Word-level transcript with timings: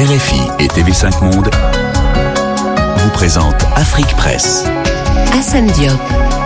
RFI 0.00 0.40
et 0.60 0.66
TV5 0.68 1.22
Monde 1.22 1.50
vous 2.96 3.10
présentent 3.10 3.66
Afrique 3.76 4.16
Presse. 4.16 4.64
Hassan 5.34 5.66
Diop. 5.66 6.39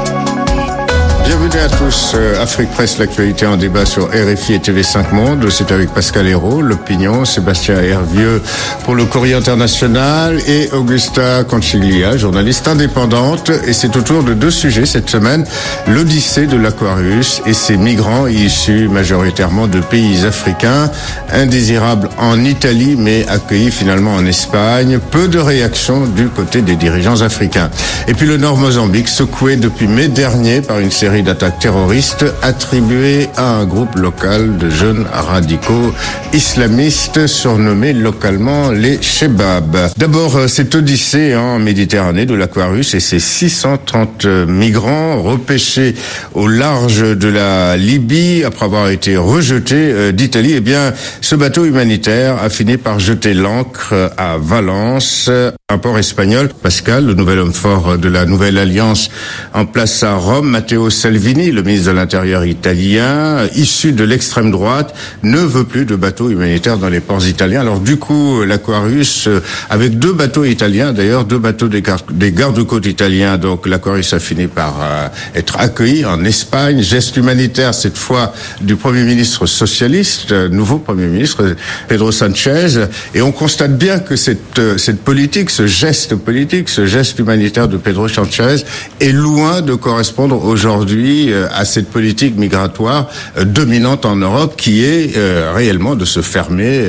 Bienvenue 1.25 1.59
à 1.59 1.69
tous. 1.71 2.13
Euh, 2.15 2.43
Afrique 2.43 2.71
Presse, 2.73 2.99
l'actualité 2.99 3.47
en 3.47 3.57
débat 3.57 3.87
sur 3.87 4.09
RFI 4.09 4.55
et 4.55 4.59
TV5 4.59 5.15
Monde. 5.15 5.49
C'est 5.51 5.73
avec 5.73 5.89
Pascal 5.89 6.27
Hérault, 6.27 6.61
l'opinion, 6.61 7.25
Sébastien 7.25 7.81
Hervieux 7.81 8.43
pour 8.85 8.95
le 8.95 9.07
courrier 9.07 9.33
international 9.33 10.39
et 10.47 10.71
Augusta 10.73 11.43
Conchiglia, 11.45 12.19
journaliste 12.19 12.69
indépendante. 12.69 13.51
Et 13.67 13.73
c'est 13.73 13.97
autour 13.97 14.23
de 14.23 14.35
deux 14.35 14.51
sujets 14.51 14.85
cette 14.85 15.09
semaine. 15.09 15.47
L'Odyssée 15.89 16.47
de 16.47 16.59
l'Aquarius 16.59 17.41
et 17.47 17.55
ses 17.55 17.79
migrants 17.79 18.27
issus 18.27 18.89
majoritairement 18.89 19.67
de 19.67 19.81
pays 19.81 20.27
africains, 20.27 20.91
indésirables 21.33 22.11
en 22.19 22.45
Italie 22.45 22.97
mais 22.99 23.27
accueillis 23.29 23.71
finalement 23.71 24.15
en 24.15 24.27
Espagne. 24.27 24.99
Peu 25.11 25.29
de 25.29 25.39
réactions 25.39 26.07
du 26.07 26.29
côté 26.29 26.61
des 26.61 26.77
dirigeants 26.77 27.23
africains. 27.23 27.71
Et 28.09 28.13
puis 28.13 28.27
le 28.27 28.37
Nord 28.37 28.59
Mozambique, 28.59 29.09
secoué 29.09 29.57
depuis 29.57 29.89
mai 29.89 30.09
dernier 30.09 30.61
par 30.61 30.81
une 30.81 30.91
série 30.91 31.14
d'attaques 31.23 31.59
terroristes 31.59 32.25
attribuées 32.43 33.29
à 33.37 33.57
un 33.57 33.65
groupe 33.67 33.97
local 33.97 34.57
de 34.59 34.71
jeunes 34.71 35.07
radicaux 35.13 35.93
islamistes 36.33 37.27
surnommés 37.27 37.93
localement 37.93 38.71
les 38.71 39.01
Shebab. 39.01 39.77
D'abord, 39.97 40.49
cette 40.49 40.75
odyssée 40.75 41.37
en 41.37 41.59
Méditerranée 41.59 42.27
de 42.27 42.35
l'Aquarius 42.35 42.95
et 42.95 43.01
ses 43.01 43.21
630 43.21 44.27
migrants 44.49 45.23
repêchés 45.23 45.95
au 46.35 46.49
large 46.49 47.17
de 47.17 47.29
la 47.29 47.77
Libye 47.77 48.45
après 48.45 48.67
avoir 48.67 48.89
été 48.89 49.17
rejetés 49.17 49.75
euh, 49.75 50.13
d'Italie. 50.13 50.55
Eh 50.57 50.61
bien, 50.61 50.93
ce 51.21 51.35
bateau 51.35 51.65
humanitaire 51.65 52.43
a 52.43 52.49
fini 52.49 52.77
par 52.77 52.99
jeter 52.99 53.35
l'ancre 53.35 54.13
à 54.17 54.37
Valence, 54.39 55.31
un 55.71 55.79
port 55.79 55.99
espagnol. 55.99 56.51
Pascal, 56.63 57.07
le 57.07 57.15
nouvel 57.15 57.39
homme 57.39 57.55
fort 57.55 57.97
de 57.97 58.09
la 58.11 58.27
nouvelle 58.27 58.59
alliance 58.59 59.09
en 59.55 59.65
place 59.65 60.03
à 60.03 60.15
Rome, 60.15 60.51
Matteo 60.51 60.91
Salvini, 60.91 61.51
le 61.53 61.63
ministre 61.63 61.91
de 61.91 61.97
l'Intérieur 61.97 62.45
italien, 62.45 63.47
issu 63.57 63.93
de 63.93 64.05
l'extrême 64.05 64.51
droite, 64.51 64.95
ne 65.23 65.39
veut 65.39 65.65
plus 65.65 65.87
de 65.87 65.97
bateaux 65.97 66.29
humanitaires 66.29 66.77
dans 66.77 66.91
les 66.91 67.01
ports 67.01 67.27
italiens. 67.27 67.63
Alors 67.63 67.81
du 67.81 67.97
coup, 67.97 68.45
l'Aquarius, 68.45 69.27
euh, 69.27 69.41
avec 69.71 69.99
deux 69.99 70.13
bateaux 70.13 70.45
italiens, 70.45 70.93
d'ailleurs 70.93 71.25
deux 71.25 71.39
bateaux 71.39 71.69
des, 71.69 71.81
gardes-côtes 71.81 72.85
italiens, 72.85 73.39
donc 73.39 73.67
l'Aquarius 73.67 74.13
a 74.13 74.19
fini 74.19 74.49
par 74.49 74.83
euh, 74.83 75.09
être 75.35 75.59
accueilli 75.59 76.05
en 76.05 76.27
Espagne. 76.27 76.83
Geste 76.83 77.17
humanitaire 77.17 77.73
cette 77.73 77.97
fois 77.97 78.35
du 78.61 78.77
Premier 78.77 79.05
ministre 79.05 79.47
socialiste, 79.47 80.31
euh, 80.33 80.51
nouveau 80.51 80.77
Premier 80.77 81.07
ministre 81.07 81.57
Pedro 81.89 82.13
Sanchez, 82.13 82.85
et 83.15 83.23
on 83.23 83.33
constate 83.33 83.79
bien 83.79 83.99
que 84.01 84.15
cette 84.15 84.61
cette 84.77 85.01
politique, 85.01 85.51
geste 85.67 86.15
politique, 86.15 86.69
ce 86.69 86.87
geste 86.87 87.19
humanitaire 87.19 87.69
de 87.69 87.77
Pedro 87.77 88.09
Sanchez 88.09 88.57
est 89.01 89.13
loin 89.13 89.61
de 89.61 89.75
correspondre 89.75 90.45
aujourd'hui 90.45 91.33
euh, 91.33 91.47
à 91.53 91.65
cette 91.65 91.91
politique 91.91 92.37
migratoire 92.37 93.09
euh, 93.37 93.45
dominante 93.45 94.05
en 94.05 94.17
Europe 94.17 94.55
qui 94.57 94.85
est 94.85 95.17
euh, 95.17 95.53
réellement 95.55 95.95
de 95.95 96.05
se 96.05 96.23
fermer 96.23 96.85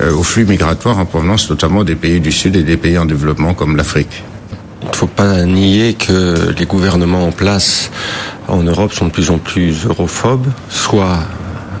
aux 0.00 0.22
flux 0.22 0.44
migratoires 0.44 0.98
en 0.98 1.04
provenance 1.04 1.48
notamment 1.50 1.84
des 1.84 1.94
pays 1.94 2.20
du 2.20 2.32
Sud 2.32 2.56
et 2.56 2.62
des 2.62 2.76
pays 2.76 2.98
en 2.98 3.04
développement 3.04 3.54
comme 3.54 3.76
l'Afrique. 3.76 4.22
Il 4.82 4.88
ne 4.88 4.94
faut 4.94 5.06
pas 5.06 5.44
nier 5.44 5.94
que 5.94 6.52
les 6.58 6.66
gouvernements 6.66 7.26
en 7.26 7.32
place 7.32 7.90
en 8.48 8.62
Europe 8.62 8.92
sont 8.92 9.06
de 9.06 9.12
plus 9.12 9.30
en 9.30 9.38
plus 9.38 9.86
europhobes, 9.86 10.46
soit 10.68 11.20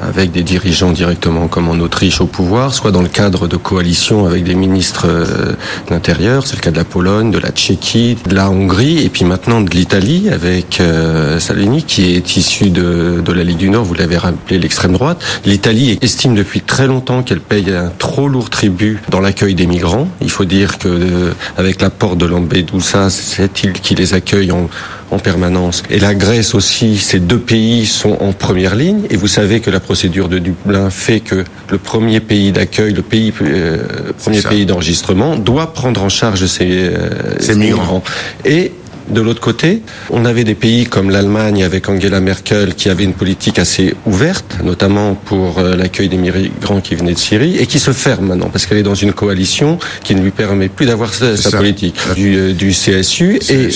avec 0.02 0.32
des 0.32 0.42
dirigeants 0.42 0.92
directement 0.92 1.48
comme 1.48 1.68
en 1.68 1.78
Autriche 1.78 2.20
au 2.20 2.26
pouvoir, 2.26 2.74
soit 2.74 2.90
dans 2.90 3.02
le 3.02 3.08
cadre 3.08 3.48
de 3.48 3.56
coalitions 3.56 4.26
avec 4.26 4.44
des 4.44 4.54
ministres 4.54 5.06
euh, 5.06 5.52
de 5.86 5.90
l'Intérieur, 5.90 6.46
c'est 6.46 6.56
le 6.56 6.60
cas 6.60 6.70
de 6.70 6.76
la 6.76 6.84
Pologne, 6.84 7.30
de 7.30 7.38
la 7.38 7.50
Tchéquie, 7.50 8.16
de 8.28 8.34
la 8.34 8.50
Hongrie, 8.50 9.04
et 9.04 9.08
puis 9.08 9.24
maintenant 9.24 9.60
de 9.60 9.70
l'Italie 9.70 10.28
avec 10.30 10.80
euh, 10.80 11.38
Salvini 11.38 11.82
qui 11.82 12.14
est 12.14 12.36
issu 12.36 12.70
de, 12.70 13.22
de 13.24 13.32
la 13.32 13.44
Ligue 13.44 13.58
du 13.58 13.70
Nord, 13.70 13.84
vous 13.84 13.94
l'avez 13.94 14.16
rappelé, 14.16 14.58
l'extrême 14.58 14.92
droite. 14.92 15.22
L'Italie 15.44 15.98
estime 16.02 16.34
depuis 16.34 16.60
très 16.60 16.86
longtemps 16.86 17.22
qu'elle 17.22 17.40
paye 17.40 17.70
un 17.70 17.92
trop 17.98 18.28
lourd 18.28 18.50
tribut 18.50 19.00
dans 19.08 19.20
l'accueil 19.20 19.54
des 19.54 19.66
migrants. 19.66 20.08
Il 20.20 20.30
faut 20.30 20.44
dire 20.44 20.78
que 20.78 20.88
euh, 20.88 21.32
avec 21.56 21.80
la 21.80 21.90
porte 21.90 22.18
de 22.18 22.26
Lampedusa, 22.26 23.10
cette 23.10 23.62
île 23.62 23.72
qui 23.72 23.94
les 23.94 24.14
accueille 24.14 24.52
en 24.52 24.68
en 25.12 25.18
permanence. 25.18 25.82
Et 25.90 25.98
la 25.98 26.14
Grèce 26.14 26.54
aussi, 26.54 26.96
ces 26.96 27.20
deux 27.20 27.38
pays 27.38 27.86
sont 27.86 28.16
en 28.20 28.32
première 28.32 28.74
ligne. 28.74 29.02
Et 29.10 29.16
vous 29.16 29.28
savez 29.28 29.60
que 29.60 29.70
la 29.70 29.80
procédure 29.80 30.28
de 30.28 30.38
Dublin 30.38 30.90
fait 30.90 31.20
que 31.20 31.44
le 31.70 31.78
premier 31.78 32.20
pays 32.20 32.50
d'accueil, 32.50 32.94
le 32.94 33.02
pays 33.02 33.32
euh, 33.42 34.12
premier 34.18 34.40
pays 34.40 34.66
d'enregistrement, 34.66 35.36
doit 35.36 35.72
prendre 35.72 36.02
en 36.02 36.08
charge 36.08 36.46
ces, 36.46 36.70
euh, 36.70 37.38
ces 37.40 37.54
migrants. 37.54 38.02
Et 38.44 38.72
de 39.08 39.20
l'autre 39.20 39.40
côté, 39.40 39.82
on 40.10 40.24
avait 40.24 40.44
des 40.44 40.54
pays 40.54 40.86
comme 40.86 41.10
l'Allemagne 41.10 41.64
avec 41.64 41.88
Angela 41.88 42.20
Merkel 42.20 42.74
qui 42.74 42.88
avait 42.88 43.04
une 43.04 43.12
politique 43.12 43.58
assez 43.58 43.94
ouverte, 44.06 44.58
notamment 44.62 45.14
pour 45.14 45.58
euh, 45.58 45.76
l'accueil 45.76 46.08
des 46.08 46.16
migrants 46.16 46.80
qui 46.80 46.94
venaient 46.94 47.14
de 47.14 47.18
Syrie, 47.18 47.56
et 47.58 47.66
qui 47.66 47.78
se 47.78 47.92
ferme 47.92 48.26
maintenant 48.26 48.48
parce 48.50 48.66
qu'elle 48.66 48.78
est 48.78 48.82
dans 48.82 48.94
une 48.94 49.12
coalition 49.12 49.78
qui 50.04 50.14
ne 50.14 50.22
lui 50.22 50.30
permet 50.30 50.68
plus 50.68 50.86
d'avoir 50.86 51.12
sa, 51.14 51.34
politique 51.56 51.96
du, 52.14 52.36
euh, 52.36 52.52
du 52.52 52.70
CSU. 52.70 53.38
et 53.48 53.68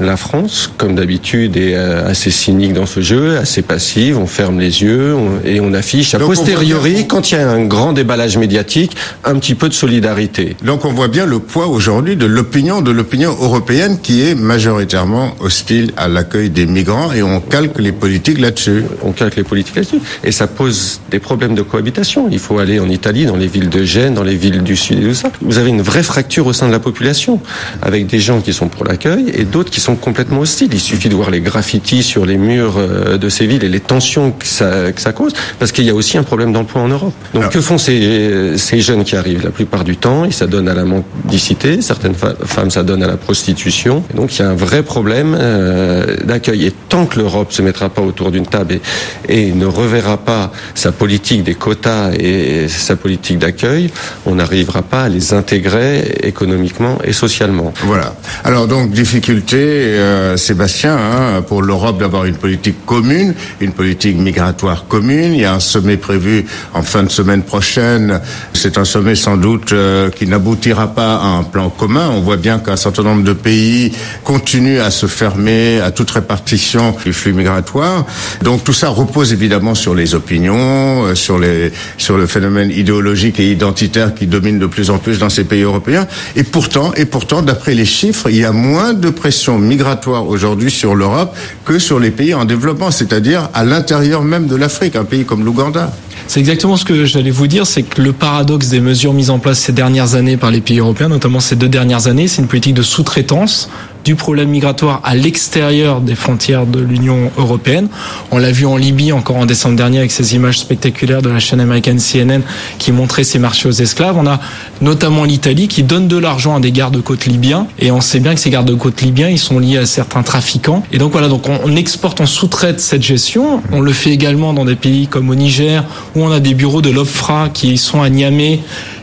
la 0.00 0.16
France, 0.16 0.70
comme 0.76 0.94
d'habitude, 0.94 1.56
est 1.56 1.74
euh, 1.74 2.08
assez 2.08 2.30
cynique 2.30 2.72
dans 2.72 2.86
ce 2.86 3.00
jeu, 3.00 3.36
assez 3.36 3.62
passive. 3.62 4.18
On 4.18 4.26
ferme 4.26 4.60
les 4.60 4.82
yeux 4.82 5.16
et 5.44 5.60
on 5.60 5.72
affiche 5.72 6.14
a 6.14 6.18
posteriori, 6.18 7.06
quand 7.06 7.30
il 7.30 7.34
y 7.34 7.38
a 7.38 7.50
un 7.50 7.64
grand 7.64 7.92
déballage 7.92 8.36
médiatique, 8.38 8.96
un 9.24 9.38
petit 9.38 9.54
peu 9.54 9.68
de 9.68 9.74
solidarité. 9.74 10.56
Donc 10.62 10.84
on 10.84 10.92
voit 10.92 11.08
bien 11.08 11.26
le 11.26 11.38
poids 11.38 11.66
aujourd'hui 11.66 12.16
de 12.16 12.26
l'opinion 12.26 12.80
de 12.80 12.90
l'opinion 12.90 13.30
européenne 13.30 13.98
qui 14.02 14.22
est 14.22 14.34
majoritaire 14.74 15.04
hostile 15.40 15.92
à 15.96 16.08
l'accueil 16.08 16.50
des 16.50 16.66
migrants 16.66 17.12
et 17.12 17.22
on 17.22 17.40
calque 17.40 17.78
les 17.78 17.92
politiques 17.92 18.40
là-dessus. 18.40 18.84
On 19.02 19.12
calque 19.12 19.36
les 19.36 19.44
politiques 19.44 19.76
là-dessus. 19.76 20.00
Et 20.22 20.32
ça 20.32 20.46
pose 20.46 21.00
des 21.10 21.18
problèmes 21.18 21.54
de 21.54 21.62
cohabitation. 21.62 22.28
Il 22.30 22.38
faut 22.38 22.58
aller 22.58 22.80
en 22.80 22.88
Italie, 22.88 23.26
dans 23.26 23.36
les 23.36 23.46
villes 23.46 23.68
de 23.68 23.84
Gênes, 23.84 24.14
dans 24.14 24.22
les 24.22 24.36
villes 24.36 24.62
du 24.62 24.76
Sud 24.76 25.02
et 25.02 25.08
tout 25.08 25.14
ça. 25.14 25.30
Vous 25.40 25.58
avez 25.58 25.70
une 25.70 25.82
vraie 25.82 26.02
fracture 26.02 26.46
au 26.46 26.52
sein 26.52 26.66
de 26.66 26.72
la 26.72 26.78
population, 26.80 27.40
avec 27.82 28.06
des 28.06 28.20
gens 28.20 28.40
qui 28.40 28.52
sont 28.52 28.68
pour 28.68 28.84
l'accueil 28.84 29.30
et 29.34 29.44
d'autres 29.44 29.70
qui 29.70 29.80
sont 29.80 29.96
complètement 29.96 30.40
hostiles. 30.40 30.70
Il 30.72 30.80
suffit 30.80 31.08
de 31.08 31.14
voir 31.14 31.30
les 31.30 31.40
graffitis 31.40 32.02
sur 32.02 32.26
les 32.26 32.36
murs 32.36 32.76
euh, 32.78 33.18
de 33.18 33.28
ces 33.28 33.46
villes 33.46 33.64
et 33.64 33.68
les 33.68 33.80
tensions 33.80 34.32
que 34.32 34.46
ça, 34.46 34.92
que 34.92 35.00
ça 35.00 35.12
cause, 35.12 35.32
parce 35.58 35.72
qu'il 35.72 35.84
y 35.84 35.90
a 35.90 35.94
aussi 35.94 36.18
un 36.18 36.22
problème 36.22 36.52
d'emploi 36.52 36.82
en 36.82 36.88
Europe. 36.88 37.14
Donc 37.34 37.50
que 37.50 37.60
font 37.60 37.78
ces, 37.78 38.56
ces 38.56 38.80
jeunes 38.80 39.04
qui 39.04 39.16
arrivent? 39.16 39.44
La 39.44 39.50
plupart 39.50 39.84
du 39.84 39.96
temps, 39.96 40.24
ils 40.24 40.32
s'adonnent 40.32 40.68
à 40.68 40.74
la 40.74 40.84
mendicité, 40.84 41.82
certaines 41.82 42.14
femmes 42.14 42.70
s'adonnent 42.70 43.02
à 43.02 43.06
la 43.06 43.16
prostitution. 43.16 44.02
Et 44.12 44.16
donc 44.16 44.34
il 44.34 44.40
y 44.40 44.42
a 44.42 44.48
un 44.48 44.54
vrai 44.64 44.82
problème 44.82 45.36
euh, 45.38 46.16
d'accueil. 46.24 46.66
Et 46.66 46.72
tant 46.88 47.06
que 47.06 47.18
l'Europe 47.18 47.52
se 47.52 47.62
mettra 47.62 47.88
pas 47.88 48.02
autour 48.02 48.30
d'une 48.30 48.46
table 48.46 48.80
et, 49.28 49.52
ne 49.52 49.66
reverra 49.66 50.16
pas 50.16 50.52
sa 50.74 50.90
politique 50.90 51.44
des 51.44 51.54
quotas 51.54 52.12
et 52.18 52.66
sa 52.68 52.96
politique 52.96 53.38
d'accueil, 53.38 53.90
on 54.26 54.36
n'arrivera 54.36 54.82
pas 54.82 55.04
à 55.04 55.08
les 55.08 55.32
intégrer 55.32 56.18
économiquement 56.22 56.98
et 57.04 57.12
socialement. 57.12 57.72
Voilà. 57.82 58.14
Alors 58.42 58.66
donc 58.66 58.90
difficulté, 58.90 59.56
euh, 59.56 60.36
Sébastien, 60.36 60.96
hein, 60.96 61.42
pour 61.42 61.62
l'Europe 61.62 61.98
d'avoir 61.98 62.24
une 62.24 62.36
politique 62.36 62.84
commune, 62.86 63.34
une 63.60 63.72
politique 63.72 64.16
migratoire 64.16 64.86
commune. 64.88 65.34
Il 65.34 65.40
y 65.40 65.44
a 65.44 65.54
un 65.54 65.60
sommet 65.60 65.96
prévu 65.96 66.46
en 66.72 66.82
fin 66.82 67.02
de 67.02 67.10
semaine 67.10 67.42
prochaine. 67.42 68.20
C'est 68.54 68.78
un 68.78 68.84
sommet 68.84 69.14
sans 69.14 69.36
doute 69.36 69.72
euh, 69.72 70.10
qui 70.10 70.26
n'aboutira 70.26 70.94
pas 70.94 71.16
à 71.16 71.26
un 71.26 71.42
plan 71.42 71.70
commun. 71.70 72.10
On 72.10 72.20
voit 72.20 72.36
bien 72.36 72.58
qu'un 72.58 72.76
certain 72.76 73.02
nombre 73.02 73.24
de 73.24 73.32
pays 73.32 73.92
continuent 74.24 74.53
à 74.54 74.90
se 74.92 75.06
fermer 75.06 75.80
à 75.80 75.90
toute 75.90 76.10
répartition 76.12 76.94
du 77.04 77.12
flux 77.12 77.32
migratoire. 77.32 78.06
Donc 78.42 78.62
tout 78.62 78.72
ça 78.72 78.88
repose 78.88 79.32
évidemment 79.32 79.74
sur 79.74 79.96
les 79.96 80.14
opinions, 80.14 81.06
euh, 81.06 81.14
sur 81.16 81.40
les 81.40 81.72
sur 81.98 82.16
le 82.16 82.26
phénomène 82.26 82.70
idéologique 82.70 83.40
et 83.40 83.50
identitaire 83.50 84.14
qui 84.14 84.28
domine 84.28 84.60
de 84.60 84.66
plus 84.66 84.90
en 84.90 84.98
plus 84.98 85.18
dans 85.18 85.28
ces 85.28 85.42
pays 85.42 85.62
européens. 85.62 86.06
Et 86.36 86.44
pourtant, 86.44 86.92
et 86.94 87.04
pourtant, 87.04 87.42
d'après 87.42 87.74
les 87.74 87.84
chiffres, 87.84 88.30
il 88.30 88.36
y 88.36 88.44
a 88.44 88.52
moins 88.52 88.94
de 88.94 89.10
pression 89.10 89.58
migratoire 89.58 90.28
aujourd'hui 90.28 90.70
sur 90.70 90.94
l'Europe 90.94 91.36
que 91.64 91.80
sur 91.80 91.98
les 91.98 92.12
pays 92.12 92.32
en 92.32 92.44
développement, 92.44 92.92
c'est-à-dire 92.92 93.48
à, 93.54 93.64
l'intérieur 93.64 94.22
même 94.22 94.46
de 94.46 94.54
l'Afrique, 94.54 94.94
un 94.94 95.04
pays 95.04 95.24
comme 95.24 95.44
l'Ouganda. 95.44 95.92
C'est 96.26 96.40
exactement 96.40 96.76
ce 96.76 96.84
que 96.84 97.04
j'allais 97.04 97.30
vous 97.30 97.46
dire, 97.46 97.66
c'est 97.66 97.82
que 97.82 98.00
le 98.00 98.12
paradoxe 98.12 98.68
des 98.68 98.80
mesures 98.80 99.12
mises 99.12 99.30
en 99.30 99.38
place 99.38 99.58
ces 99.58 99.72
dernières 99.72 100.14
années 100.14 100.36
par 100.36 100.50
les 100.50 100.60
pays 100.60 100.78
européens, 100.78 101.08
notamment 101.08 101.40
ces 101.40 101.54
deux 101.56 101.68
dernières 101.68 102.06
années, 102.06 102.28
c'est 102.28 102.40
une 102.42 102.48
politique 102.48 102.74
de 102.74 102.82
sous-traitance 102.82 103.68
du 104.04 104.14
problème 104.16 104.50
migratoire 104.50 105.00
à 105.02 105.14
l'extérieur 105.14 106.00
des 106.00 106.14
frontières 106.14 106.66
de 106.66 106.78
l'Union 106.78 107.30
européenne. 107.38 107.88
On 108.30 108.38
l'a 108.38 108.52
vu 108.52 108.66
en 108.66 108.76
Libye 108.76 109.12
encore 109.12 109.36
en 109.36 109.46
décembre 109.46 109.76
dernier 109.76 109.98
avec 109.98 110.12
ces 110.12 110.34
images 110.34 110.58
spectaculaires 110.58 111.22
de 111.22 111.30
la 111.30 111.40
chaîne 111.40 111.60
américaine 111.60 111.98
CNN 111.98 112.42
qui 112.78 112.92
montrait 112.92 113.24
ces 113.24 113.38
marchés 113.38 113.66
aux 113.66 113.72
esclaves. 113.72 114.16
On 114.18 114.26
a 114.26 114.40
notamment 114.82 115.24
l'Italie 115.24 115.68
qui 115.68 115.82
donne 115.82 116.06
de 116.06 116.18
l'argent 116.18 116.54
à 116.56 116.60
des 116.60 116.70
gardes-côtes 116.70 117.24
libyens 117.24 117.66
et 117.78 117.90
on 117.90 118.02
sait 118.02 118.20
bien 118.20 118.34
que 118.34 118.40
ces 118.40 118.50
gardes-côtes 118.50 119.00
libyens 119.00 119.28
ils 119.30 119.38
sont 119.38 119.58
liés 119.58 119.78
à 119.78 119.86
certains 119.86 120.22
trafiquants. 120.22 120.82
Et 120.92 120.98
donc 120.98 121.12
voilà, 121.12 121.28
donc 121.28 121.48
on, 121.48 121.74
exporte, 121.74 122.20
on 122.20 122.26
sous-traite 122.26 122.80
cette 122.80 123.02
gestion. 123.02 123.62
On 123.72 123.80
le 123.80 123.92
fait 123.92 124.10
également 124.10 124.52
dans 124.52 124.66
des 124.66 124.76
pays 124.76 125.06
comme 125.06 125.30
au 125.30 125.34
Niger 125.34 125.82
où 126.14 126.22
on 126.22 126.30
a 126.30 126.40
des 126.40 126.54
bureaux 126.54 126.82
de 126.82 126.90
l'OFRA 126.90 127.48
qui 127.52 127.78
sont 127.78 128.02
à 128.02 128.08
Niamey 128.08 128.60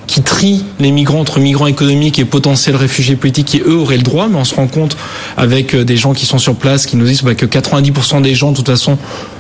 qui 0.08 0.22
trie 0.22 0.66
les 0.80 0.92
migrants 0.92 1.22
entre 1.22 1.40
migrants 1.40 1.68
économiques 1.68 2.20
et 2.20 2.26
potentiels 2.26 2.76
réfugiés 2.76 3.16
politiques 3.16 3.48
qui 3.48 3.62
eux 3.62 3.78
auraient 3.78 3.96
le 3.96 4.04
droit, 4.04 4.28
mais 4.28 4.38
on 4.38 4.44
se 4.44 4.56
rend 4.56 4.68
compte 4.68 4.98
avec 5.38 5.74
euh, 5.74 5.86
des 5.86 5.96
gens 5.96 6.14
qui 6.14 6.26
sont 6.26 6.38
sur 6.38 6.56
place 6.56 6.86
qui 6.86 6.98
nous 6.98 7.06
disent 7.06 7.24
bah, 7.24 7.34
que 7.34 7.46
90% 7.46 8.22
des 8.22 8.36
gens 8.36 8.52
de 8.52 8.58
toute 8.58 8.68
façon 8.68 8.98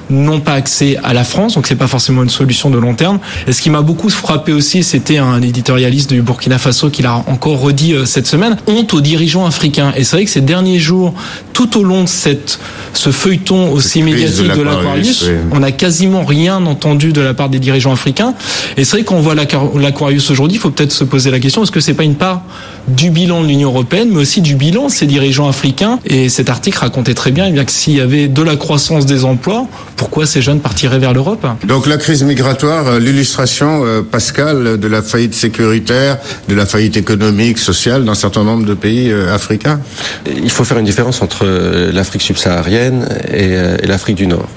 n'ont 0.10 0.40
pas 0.40 0.54
accès 0.54 0.98
à 1.04 1.14
la 1.14 1.24
France, 1.24 1.56
donc 1.56 1.68
c'est 1.68 1.76
pas 1.76 1.88
forcément 1.88 2.24
une 2.24 2.30
solution 2.30 2.70
de 2.70 2.78
long 2.78 2.94
terme. 2.94 3.20
Et 3.48 3.54
ce 3.54 3.62
qui 3.62 3.70
m'a 3.70 3.82
beaucoup 3.82 4.10
frappé 4.10 4.52
aussi, 4.52 4.84
c'était 4.84 5.18
un 5.18 5.42
éditorialiste 5.42 6.12
du 6.12 6.22
Burkina 6.22 6.58
Faso 6.58 6.90
qui 6.90 7.02
l'a 7.02 7.16
encore 7.28 7.60
redit 7.60 7.94
euh, 7.94 8.06
cette 8.06 8.28
semaine, 8.28 8.58
honte 8.68 8.94
aux 8.94 9.02
dirigeants 9.02 9.46
africains. 9.46 9.94
Et 9.96 10.04
c'est 10.04 10.16
vrai 10.18 10.26
que 10.26 10.32
ces 10.32 10.42
derniers 10.42 10.80
jours, 10.80 11.14
tout 11.54 11.78
au 11.78 11.84
long 11.84 12.04
de 12.04 12.10
cette, 12.10 12.60
ce 12.94 13.12
feuilleton 13.12 13.72
aussi 13.72 14.04
médiatique 14.04 14.52
de 14.52 14.62
l'Aquarius, 14.62 15.26
on 15.52 15.60
n'a 15.60 15.72
quasiment 15.72 16.24
rien 16.24 16.66
entendu 16.66 17.14
de 17.14 17.22
la 17.22 17.34
part 17.34 17.50
des 17.50 17.60
dirigeants 17.60 17.94
africains. 17.94 18.34
Et 18.78 18.84
c'est 18.84 18.98
vrai 18.98 19.04
qu'on 19.04 19.22
voit 19.22 19.36
l'Aquarius 19.36 20.30
aujourd'hui, 20.30 20.58
il 20.58 20.60
faut 20.60 20.72
peut-être 20.72 20.92
se 20.92 21.04
poser 21.04 21.32
la 21.32 21.40
question, 21.40 21.64
est-ce 21.64 21.72
que 21.72 21.80
c'est 21.80 21.94
pas 21.94 22.04
une 22.04 22.16
part 22.16 22.42
du 22.88 23.10
bilan 23.10 23.42
de 23.42 23.48
l'Union 23.48 23.70
européenne, 23.70 24.10
mais 24.12 24.22
aussi 24.22 24.42
du 24.42 24.56
bilan 24.56 24.88
de 24.88 24.92
ces 24.92 25.06
dirigeants 25.06 25.48
africains. 25.48 26.00
Et 26.06 26.30
cet 26.30 26.50
article 26.50 26.78
racontait 26.80 27.14
très 27.14 27.32
bien, 27.32 27.46
eh 27.48 27.52
bien 27.52 27.66
que 27.66 27.72
s'il 27.72 27.96
y 27.96 28.02
avait 28.02 28.28
de 28.28 28.42
la 28.42 28.56
croissance 28.56 29.06
des 29.06 29.26
emplois, 29.26 29.68
pourquoi 29.96 30.26
ces 30.26 30.42
jeunes 30.42 30.60
partiraient 30.60 31.00
vers 31.00 31.14
l'Europe? 31.14 31.46
Donc 31.66 31.88
la 31.88 31.98
crise 31.98 32.24
migratoire, 32.24 32.88
euh, 32.88 33.00
l'illustration, 33.00 33.84
euh, 33.86 34.02
Pascal, 34.02 34.80
de 34.80 34.88
la 34.88 35.02
faillite 35.02 35.34
sécuritaire, 35.34 36.18
de 36.48 36.56
la 36.56 36.66
faillite 36.66 36.98
économique, 36.98 37.58
sociale 37.58 38.06
d'un 38.06 38.16
certain 38.16 38.44
nombre 38.44 38.66
de 38.66 38.74
pays 38.74 39.12
euh, 39.12 39.34
africains? 39.34 39.80
Il 40.26 40.50
faut 40.50 40.64
faire 40.64 40.78
une 40.80 40.86
différence 40.86 41.22
entre 41.22 41.46
l'Afrique 41.92 42.22
subsaharienne 42.22 43.08
et 43.32 43.88
l'Afrique 43.88 44.16
du 44.16 44.28
Nord. 44.28 44.48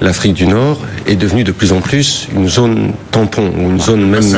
l'Afrique 0.00 0.34
du 0.34 0.46
Nord 0.46 0.80
est 1.06 1.16
devenue 1.16 1.44
de 1.44 1.52
plus 1.52 1.72
en 1.72 1.80
plus 1.80 2.28
une 2.34 2.48
zone 2.48 2.92
tampon, 3.10 3.50
ou 3.56 3.70
une 3.70 3.80
zone 3.80 4.08
même 4.08 4.36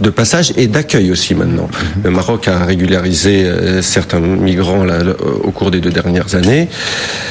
de 0.00 0.10
passage 0.10 0.52
et 0.56 0.66
d'accueil 0.66 1.10
aussi 1.10 1.34
maintenant. 1.34 1.68
Mhm. 1.72 2.02
Le 2.04 2.10
Maroc 2.10 2.48
a 2.48 2.64
régularisé 2.64 2.81
euh, 2.90 3.82
certains 3.82 4.20
migrants 4.20 4.84
là, 4.84 4.98
au 5.44 5.50
cours 5.50 5.70
des 5.70 5.80
deux 5.80 5.90
dernières 5.90 6.34
années. 6.34 6.68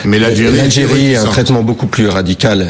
Mais 0.05 0.19
l'Algérie 0.19 1.15
a 1.15 1.23
un 1.23 1.25
traitement 1.25 1.63
beaucoup 1.63 1.87
plus 1.87 2.07
radical. 2.07 2.67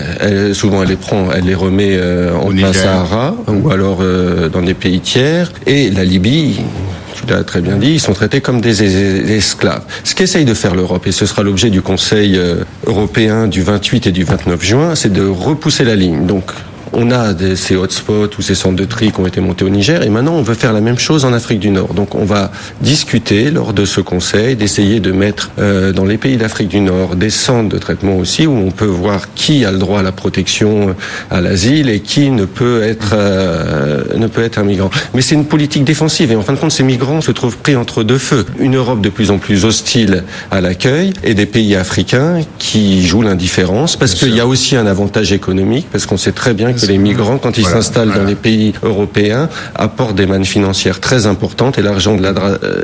souvent, 0.54 0.84
elle 0.84 0.90
les 0.90 0.96
prend, 0.96 1.28
elle 1.32 1.46
les 1.46 1.56
remet 1.56 1.98
euh, 2.02 2.34
en 2.34 2.48
plein 2.48 2.74
Sahara 2.74 3.36
ou 3.48 3.70
alors 3.70 4.00
euh, 4.02 4.50
dans 4.50 4.62
des 4.62 4.74
pays 4.74 5.00
tiers. 5.00 5.52
Et 5.66 5.90
la 5.90 6.04
Libye, 6.04 6.62
tu 7.16 7.24
l'as 7.28 7.44
très 7.44 7.62
bien 7.62 7.78
dit, 7.78 7.94
ils 7.94 8.00
sont 8.00 8.14
traités 8.14 8.42
comme 8.42 8.62
des, 8.62 8.84
esclaves. 9.32 9.84
Ce 10.04 10.16
qu'essaye 10.16 10.46
de 10.46 10.54
faire 10.54 10.76
l'Europe, 10.76 11.08
et 11.08 11.12
ce 11.12 11.26
sera 11.26 11.44
l'objet 11.44 11.70
du 11.70 11.82
Conseil 11.82 12.38
euh, 12.38 12.64
européen 12.86 13.48
du 13.48 13.62
28 13.62 14.08
et 14.08 14.12
du 14.12 14.24
29 14.24 14.64
juin, 14.64 14.96
c'est 14.96 15.12
de 15.12 15.26
repousser 15.26 15.84
la 15.84 15.96
ligne. 15.96 16.26
Donc 16.26 16.46
on 16.94 17.12
a 17.12 17.34
des, 17.34 17.56
ces 17.56 17.76
hotspots 17.76 18.30
ou 18.38 18.42
ces 18.42 18.56
centres 18.56 18.76
de 18.76 18.86
tri 18.86 19.12
qui 19.12 19.20
ont 19.20 19.28
été 19.28 19.42
montés 19.42 19.66
au 19.66 19.70
Niger 19.70 20.04
et 20.04 20.10
maintenant 20.10 20.34
on 20.34 20.42
veut 20.42 20.54
faire 20.54 20.74
la 20.74 20.82
même 20.82 21.00
chose 21.00 21.26
en 21.26 21.34
Afrique 21.34 21.60
du 21.60 21.70
Nord. 21.70 21.94
Donc 21.94 22.16
on 22.16 22.26
va 22.26 22.52
discuter 22.82 23.52
lors 23.52 23.74
de 23.74 23.86
ce 23.86 24.02
conseil 24.02 24.56
d'essayer 24.56 25.00
de 25.00 25.12
mettre 25.12 25.52
euh, 25.60 25.92
dans 25.94 26.06
les 26.06 26.18
pays 26.18 26.38
d'Afrique 26.38 26.70
du 26.70 26.80
Nord 26.80 27.16
des 27.16 27.30
centres 27.30 27.70
de 27.70 27.78
traitement 27.78 28.18
aussi 28.18 28.48
où 28.48 28.54
on 28.54 28.72
peut 28.72 28.86
voir 28.86 29.34
qui 29.34 29.66
a 29.66 29.72
le 29.72 29.78
droit 29.78 30.00
à 30.00 30.04
la 30.04 30.12
protection, 30.12 30.96
à 31.30 31.42
l'asile 31.42 31.90
et 31.90 32.02
qui 32.02 32.30
ne 32.30 32.46
peut 32.46 32.84
être 32.84 33.12
euh, 33.14 34.04
ne 34.18 34.28
peut 34.28 34.44
être 34.44 34.58
un 34.58 34.64
migrant. 34.64 34.90
Mais 35.14 35.22
c'est 35.22 35.36
une 35.36 35.46
politique 35.46 35.84
défensive 35.84 36.32
et 36.32 36.36
en 36.36 36.42
fin 36.42 36.54
de 36.54 36.58
compte 36.58 36.72
ces 36.72 36.84
migrants 36.84 37.22
se 37.22 37.32
trouvent 37.32 37.58
pris 37.58 37.76
entre 37.76 38.04
deux 38.04 38.18
feux. 38.18 38.46
Une 38.60 38.76
Europe 38.76 39.02
de 39.02 39.10
plus 39.10 39.32
en 39.32 39.38
plus 39.38 39.66
hostile 39.66 40.24
à 40.52 40.62
l'accueil 40.62 41.14
et 41.24 41.34
des 41.34 41.46
pays 41.46 41.76
africains 41.76 42.42
qui 42.60 43.06
jouent 43.06 43.22
l'indifférence 43.22 43.96
parce 43.96 44.14
qu'il 44.14 44.36
y 44.36 44.40
a 44.40 44.48
aussi 44.48 44.76
un 44.76 44.86
avantage 44.86 45.32
économique 45.32 45.88
parce 45.92 46.06
qu'on 46.06 46.18
sait 46.18 46.32
très 46.32 46.54
bien 46.54 46.74
que 46.74 46.81
les 46.88 46.98
migrants, 46.98 47.38
quand 47.38 47.58
ils 47.58 47.66
s'installent 47.66 48.14
dans 48.14 48.24
les 48.24 48.36
pays 48.36 48.74
européens, 48.84 49.50
apportent 49.76 50.16
des 50.16 50.26
mannes 50.26 50.46
financières 50.46 51.00
très 51.00 51.26
importantes 51.26 51.78
et 51.78 51.82
l'argent 51.82 52.16
de 52.16 52.22
la, 52.22 52.34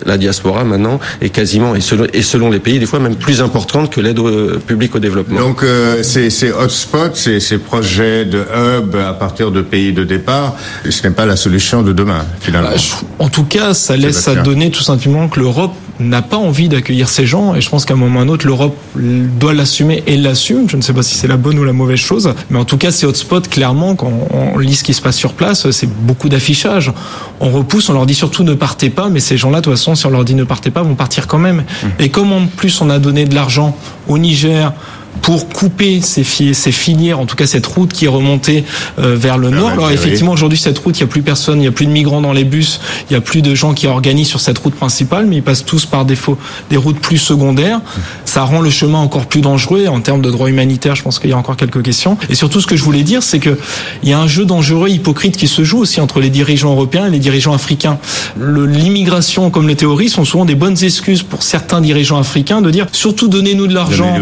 la, 0.06 0.18
diaspora 0.18 0.64
maintenant 0.64 1.00
est 1.22 1.30
quasiment, 1.30 1.76
et 1.76 1.82
selon, 1.82 2.06
et 2.14 2.22
selon 2.22 2.50
les 2.50 2.60
pays, 2.60 2.80
des 2.80 2.86
fois 2.86 3.00
même 3.00 3.16
plus 3.16 3.42
importante 3.42 3.92
que 3.92 4.02
l'aide 4.02 4.20
publique 4.66 4.96
au 4.96 5.00
développement. 5.00 5.40
Donc 5.40 5.64
euh, 5.64 6.04
ces, 6.04 6.30
ces 6.30 6.52
hotspots, 6.52 7.16
ces, 7.16 7.40
ces 7.40 7.58
projets 7.58 8.26
de 8.26 8.40
hub 8.40 8.96
à 8.96 9.14
partir 9.14 9.52
de 9.52 9.62
pays 9.62 9.94
de 9.94 10.04
départ, 10.04 10.56
ce 10.90 11.08
n'est 11.08 11.14
pas 11.14 11.26
la 11.26 11.36
solution 11.36 11.82
de 11.84 11.94
demain 11.94 12.26
finalement. 12.40 12.70
Bah, 12.70 13.08
en 13.20 13.30
tout 13.30 13.44
cas, 13.46 13.74
ça 13.74 13.96
laisse 13.96 14.28
à 14.28 14.36
donner 14.36 14.72
tout 14.72 14.84
simplement 14.84 15.28
que 15.28 15.40
l'Europe 15.40 15.74
n'a 16.00 16.22
pas 16.22 16.38
envie 16.38 16.70
d'accueillir 16.70 17.10
ces 17.10 17.26
gens 17.26 17.56
et 17.56 17.62
je 17.62 17.70
pense 17.70 17.86
qu'à 17.86 17.94
un 17.94 17.98
moment 17.98 18.20
ou 18.20 18.22
à 18.22 18.26
un 18.26 18.28
autre 18.30 18.46
l'Europe 18.46 18.78
doit 18.96 19.54
l'assumer 19.54 20.04
et 20.08 20.18
l'assume. 20.18 20.70
Je 20.70 20.78
ne 20.78 20.82
sais 20.82 20.94
pas 20.94 21.04
si 21.04 21.16
c'est 21.16 21.28
la 21.28 21.38
bonne 21.38 21.58
ou 21.58 21.64
la 21.64 21.74
mauvaise 21.74 22.00
chose, 22.00 22.34
mais 22.50 22.60
en 22.60 22.66
tout 22.66 22.78
cas 22.78 22.92
ces 22.92 23.06
hotspots 23.06 23.42
clairement 23.50 23.96
quand 23.96 24.12
on 24.32 24.58
lit 24.60 24.76
ce 24.76 24.84
qui 24.84 24.94
se 24.94 25.02
passe 25.02 25.16
sur 25.18 25.34
place, 25.34 25.70
c'est 25.72 25.90
beaucoup 25.90 26.30
d'affichage. 26.30 26.92
On 27.40 27.50
repousse, 27.50 27.90
on 27.90 27.94
leur 27.94 28.06
dit 28.06 28.16
surtout 28.16 28.44
ne 28.44 28.54
partez 28.54 28.90
pas, 28.90 29.10
mais 29.10 29.20
ces 29.20 29.38
gens-là 29.38 29.60
de 29.60 29.66
toute 29.66 29.74
façon 29.74 29.96
si 29.96 30.06
on 30.06 30.10
leur 30.10 30.26
dit 30.26 30.36
ne 30.36 30.44
partez 30.44 30.72
pas 30.72 30.84
vont 30.84 30.96
partir 30.96 31.28
quand 31.28 31.40
même. 31.40 31.58
Mmh. 31.84 31.88
Et 32.00 32.10
comme 32.10 32.32
en 32.32 32.48
plus 32.48 32.82
on 32.82 32.90
a 32.90 33.00
donné 33.00 33.26
de 33.26 33.36
l'argent 33.36 33.76
au 34.08 34.18
Niger 34.18 34.74
pour 35.22 35.50
couper 35.50 36.02
ces, 36.02 36.24
ces 36.24 36.72
filières, 36.72 37.20
en 37.20 37.26
tout 37.26 37.36
cas 37.36 37.48
cette 37.48 37.66
route 37.66 37.92
qui 37.92 38.06
est 38.06 38.10
remontée 38.10 38.64
euh, 39.00 39.16
vers 39.16 39.38
le 39.38 39.50
nord. 39.50 39.70
Alors 39.70 39.92
effectivement, 39.92 40.32
aujourd'hui, 40.32 40.58
cette 40.58 40.78
route, 40.78 40.98
il 40.98 41.04
n'y 41.04 41.10
a 41.10 41.12
plus 41.12 41.22
personne, 41.22 41.58
il 41.58 41.62
n'y 41.62 41.68
a 41.68 41.72
plus 41.72 41.86
de 41.86 41.92
migrants 41.92 42.22
dans 42.22 42.34
les 42.34 42.44
bus, 42.44 42.80
il 43.10 43.14
n'y 43.14 43.18
a 43.18 43.22
plus 43.22 43.42
de 43.42 43.56
gens 43.56 43.74
qui 43.74 43.88
organisent 43.88 44.28
sur 44.28 44.40
cette 44.40 44.58
route 44.58 44.76
principale, 44.76 45.26
mais 45.26 45.38
ils 45.38 45.44
passent 45.44 45.66
tous 45.66 45.86
par 45.86 46.06
défaut 46.06 46.38
des 46.70 46.78
routes 46.78 47.00
plus 47.00 47.18
secondaires. 47.18 47.82
Ça 48.26 48.44
rend 48.44 48.62
le 48.62 48.70
chemin 48.70 49.00
encore 49.00 49.26
plus 49.26 49.42
dangereux. 49.42 49.88
En 49.88 50.02
termes 50.02 50.22
de 50.22 50.30
droits 50.30 50.50
humanitaires, 50.50 50.96
je 50.96 51.04
pense 51.04 51.20
qu'il 51.20 51.30
y 51.30 51.34
a 51.34 51.38
encore 51.38 51.58
quelques 51.58 51.82
questions. 51.82 52.18
Et 52.30 52.36
surtout, 52.36 52.62
ce 52.62 52.68
que 52.68 52.76
je 52.76 52.84
voulais 52.84 53.04
dire, 53.04 53.24
c'est 53.24 53.40
que 53.40 53.58
il 54.04 54.10
y 54.10 54.14
a 54.14 54.20
un 54.20 54.28
jeu 54.28 54.46
dangereux, 54.46 54.90
hypocrite, 54.90 55.38
qui 55.38 55.48
se 55.48 55.64
joue 55.64 55.80
aussi 55.80 56.02
entre 56.02 56.20
les 56.20 56.30
dirigeants 56.30 56.72
européens 56.72 57.08
et 57.08 57.12
les 57.12 57.20
dirigeants 57.20 57.54
africains. 57.54 57.98
L'immigration, 58.40 59.50
comme 59.50 59.68
les 59.68 59.76
théories, 59.76 60.10
sont 60.10 60.26
souvent 60.26 60.46
des 60.46 60.56
bonnes 60.56 60.82
excuses 60.84 61.24
pour 61.24 61.44
certains 61.44 61.82
dirigeants 61.82 62.20
africains 62.20 62.62
de 62.62 62.72
dire 62.72 62.88
surtout 62.92 63.28
donnez-nous 63.28 63.68
de 63.68 63.74
l'argent 63.74 64.16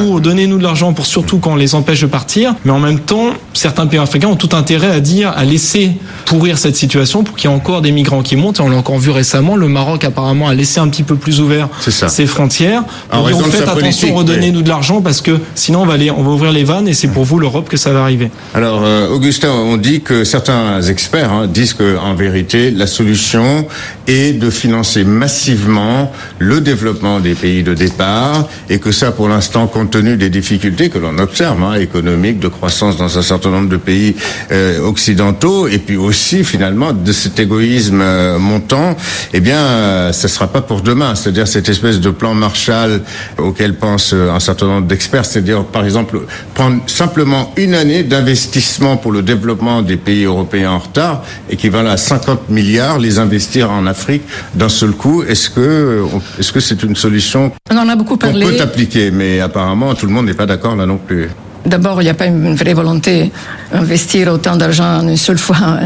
pour 0.00 0.20
donnez-nous 0.28 0.58
de 0.58 0.62
l'argent 0.62 0.92
pour 0.92 1.06
surtout 1.06 1.38
quand 1.38 1.52
on 1.52 1.56
les 1.56 1.74
empêche 1.74 2.02
de 2.02 2.06
partir. 2.06 2.54
Mais 2.66 2.70
en 2.70 2.78
même 2.78 3.00
temps, 3.00 3.30
certains 3.54 3.86
pays 3.86 3.98
africains 3.98 4.28
ont 4.28 4.36
tout 4.36 4.54
intérêt 4.54 4.90
à 4.90 5.00
dire, 5.00 5.32
à 5.34 5.44
laisser 5.44 5.92
pourrir 6.26 6.58
cette 6.58 6.76
situation 6.76 7.24
pour 7.24 7.34
qu'il 7.34 7.48
y 7.48 7.52
ait 7.52 7.56
encore 7.56 7.80
des 7.80 7.92
migrants 7.92 8.20
qui 8.22 8.36
montent. 8.36 8.58
Et 8.58 8.62
on 8.62 8.68
l'a 8.68 8.76
encore 8.76 8.98
vu 8.98 9.10
récemment. 9.10 9.56
Le 9.56 9.68
Maroc 9.68 10.04
apparemment 10.04 10.46
a 10.46 10.54
laissé 10.54 10.80
un 10.80 10.88
petit 10.88 11.02
peu 11.02 11.16
plus 11.16 11.40
ouvert 11.40 11.68
ses 11.80 12.26
frontières. 12.26 12.84
En 13.10 13.22
on 13.22 13.44
fait 13.44 13.62
attention, 13.62 14.14
redonnez-nous 14.14 14.60
de 14.60 14.68
l'argent 14.68 15.00
parce 15.00 15.22
que 15.22 15.38
sinon 15.54 15.82
on 15.82 15.86
va 15.86 15.94
aller, 15.94 16.10
on 16.10 16.22
va 16.22 16.30
ouvrir 16.30 16.52
les 16.52 16.64
vannes 16.64 16.88
et 16.88 16.92
c'est 16.92 17.08
pour 17.08 17.24
vous 17.24 17.38
l'Europe 17.38 17.70
que 17.70 17.78
ça 17.78 17.92
va 17.92 18.02
arriver. 18.02 18.30
Alors, 18.52 18.82
euh, 18.84 19.08
Augustin, 19.08 19.50
on 19.50 19.78
dit 19.78 20.02
que 20.02 20.24
certains 20.24 20.82
experts 20.82 21.32
hein, 21.32 21.46
disent 21.46 21.72
que 21.72 21.96
en 21.96 22.14
vérité 22.14 22.70
la 22.70 22.86
solution 22.86 23.66
est 24.06 24.38
de 24.38 24.50
financer 24.50 25.04
massivement 25.04 26.12
le 26.38 26.60
développement 26.60 27.20
des 27.20 27.34
pays 27.34 27.62
de 27.62 27.74
départ 27.74 28.46
et 28.68 28.78
que 28.78 28.92
ça, 28.92 29.12
pour 29.12 29.28
l'instant, 29.28 29.66
compte 29.66 29.90
tenu 29.90 30.07
des 30.16 30.30
difficultés 30.30 30.88
que 30.88 30.98
l'on 30.98 31.18
observe, 31.18 31.62
hein, 31.62 31.74
économiques, 31.74 32.38
de 32.38 32.48
croissance 32.48 32.96
dans 32.96 33.18
un 33.18 33.22
certain 33.22 33.50
nombre 33.50 33.68
de 33.68 33.76
pays 33.76 34.14
euh, 34.52 34.80
occidentaux, 34.80 35.68
et 35.68 35.78
puis 35.78 35.96
aussi 35.96 36.44
finalement 36.44 36.92
de 36.92 37.12
cet 37.12 37.38
égoïsme 37.38 38.00
euh, 38.00 38.38
montant, 38.38 38.96
eh 39.32 39.40
bien, 39.40 39.58
euh, 39.58 40.12
ce 40.12 40.28
sera 40.28 40.48
pas 40.48 40.60
pour 40.62 40.82
demain. 40.82 41.14
C'est-à-dire 41.14 41.48
cette 41.48 41.68
espèce 41.68 42.00
de 42.00 42.10
plan 42.10 42.34
Marshall 42.34 43.02
auquel 43.38 43.74
pense 43.74 44.12
euh, 44.12 44.30
un 44.30 44.40
certain 44.40 44.66
nombre 44.66 44.86
d'experts, 44.86 45.24
c'est-à-dire 45.24 45.64
par 45.64 45.84
exemple 45.84 46.20
prendre 46.54 46.80
simplement 46.86 47.52
une 47.56 47.74
année 47.74 48.02
d'investissement 48.02 48.96
pour 48.96 49.12
le 49.12 49.22
développement 49.22 49.82
des 49.82 49.96
pays 49.96 50.24
européens 50.24 50.72
en 50.72 50.78
retard, 50.78 51.24
équivalent 51.50 51.90
à 51.90 51.96
50 51.96 52.50
milliards, 52.50 52.98
les 52.98 53.18
investir 53.18 53.70
en 53.70 53.86
Afrique 53.86 54.22
d'un 54.54 54.68
seul 54.68 54.92
coup. 54.92 55.22
Est-ce 55.22 55.50
que 55.50 56.04
est-ce 56.38 56.52
que 56.52 56.60
c'est 56.60 56.82
une 56.82 56.96
solution 56.96 57.52
On 57.70 57.76
en 57.76 57.88
a 57.88 57.96
beaucoup 57.96 58.16
parlé. 58.16 58.46
On 58.46 58.50
peut 58.50 58.60
appliquer, 58.60 59.10
mais 59.10 59.40
apparemment 59.40 59.88
tout 59.98 60.06
le 60.06 60.12
monde 60.12 60.26
n'est 60.26 60.34
pas 60.34 60.46
d'accord 60.46 60.76
là 60.76 60.86
non 60.86 60.96
plus. 60.96 61.28
D'abord, 61.68 62.00
il 62.00 62.04
n'y 62.04 62.10
a 62.10 62.14
pas 62.14 62.26
une 62.26 62.54
vraie 62.54 62.72
volonté 62.72 63.30
d'investir 63.72 64.32
autant 64.32 64.56
d'argent 64.56 65.02
une 65.02 65.16
seule 65.18 65.38
fois 65.38 65.56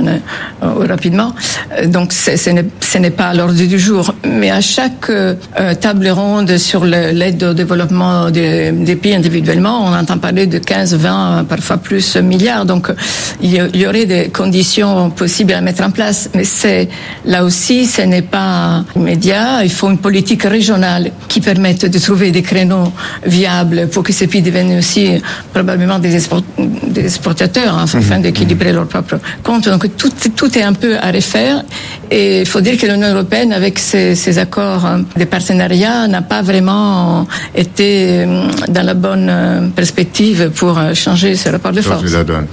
euh, 0.62 0.86
rapidement. 0.86 1.34
Donc, 1.86 2.12
ce 2.12 2.98
n'est 2.98 3.10
pas 3.10 3.28
à 3.28 3.34
l'ordre 3.34 3.54
du 3.54 3.78
jour. 3.78 4.14
Mais 4.24 4.50
à 4.50 4.60
chaque 4.60 5.10
euh, 5.10 5.34
table 5.80 6.08
ronde 6.08 6.56
sur 6.58 6.84
l'aide 6.84 7.42
au 7.42 7.54
développement 7.54 8.30
des, 8.30 8.98
pays 9.02 9.14
individuellement, 9.14 9.84
on 9.86 9.94
entend 9.94 10.18
parler 10.18 10.46
de 10.46 10.58
15, 10.58 10.94
20, 10.94 11.46
parfois 11.48 11.78
plus 11.78 12.16
milliards. 12.16 12.64
Donc, 12.64 12.88
il 13.42 13.54
y, 13.74 13.86
aurait 13.86 14.06
des 14.06 14.28
conditions 14.28 15.10
possibles 15.10 15.54
à 15.54 15.60
mettre 15.60 15.82
en 15.82 15.90
place. 15.90 16.30
Mais 16.34 16.88
là 17.24 17.44
aussi, 17.44 17.86
ce 17.86 18.02
n'est 18.02 18.22
pas 18.22 18.84
immédiat. 18.94 19.64
Il 19.64 19.72
faut 19.72 19.90
une 19.90 19.98
politique 19.98 20.44
régionale 20.44 21.10
qui 21.26 21.40
permette 21.40 21.86
de 21.86 21.98
trouver 21.98 22.30
des 22.30 22.42
créneaux 22.42 22.92
viables 23.26 23.88
pour 23.88 24.04
que 24.04 24.12
ces 24.12 24.28
pays 24.28 24.42
deviennent 24.42 24.78
aussi 24.78 25.20
probablement 25.52 25.71
des, 25.76 26.18
des 26.88 27.04
exportateurs 27.04 27.76
hein, 27.76 27.84
afin 27.84 28.16
mhm. 28.16 28.22
d'équilibrer 28.22 28.72
leur 28.72 28.86
propre 28.86 29.18
compte. 29.42 29.68
Donc 29.68 29.96
tout, 29.96 30.10
tout 30.34 30.58
est 30.58 30.62
un 30.62 30.72
peu 30.72 30.96
à 30.96 31.10
refaire 31.10 31.64
et 32.10 32.40
il 32.40 32.46
faut 32.46 32.60
dire 32.60 32.76
que 32.76 32.86
l'Union 32.86 33.08
européenne, 33.08 33.52
avec 33.52 33.78
ses, 33.78 34.38
accords 34.38 34.86
de 35.16 35.24
partenariat 35.24 36.06
n'a 36.08 36.22
pas 36.22 36.42
vraiment 36.42 37.26
été 37.54 38.26
dans 38.68 38.82
la 38.82 38.94
bonne 38.94 39.72
perspective 39.74 40.50
pour 40.54 40.78
changer 40.94 41.36
ce 41.36 41.48
rapport 41.48 41.72
de 41.72 41.80
force. 41.80 42.02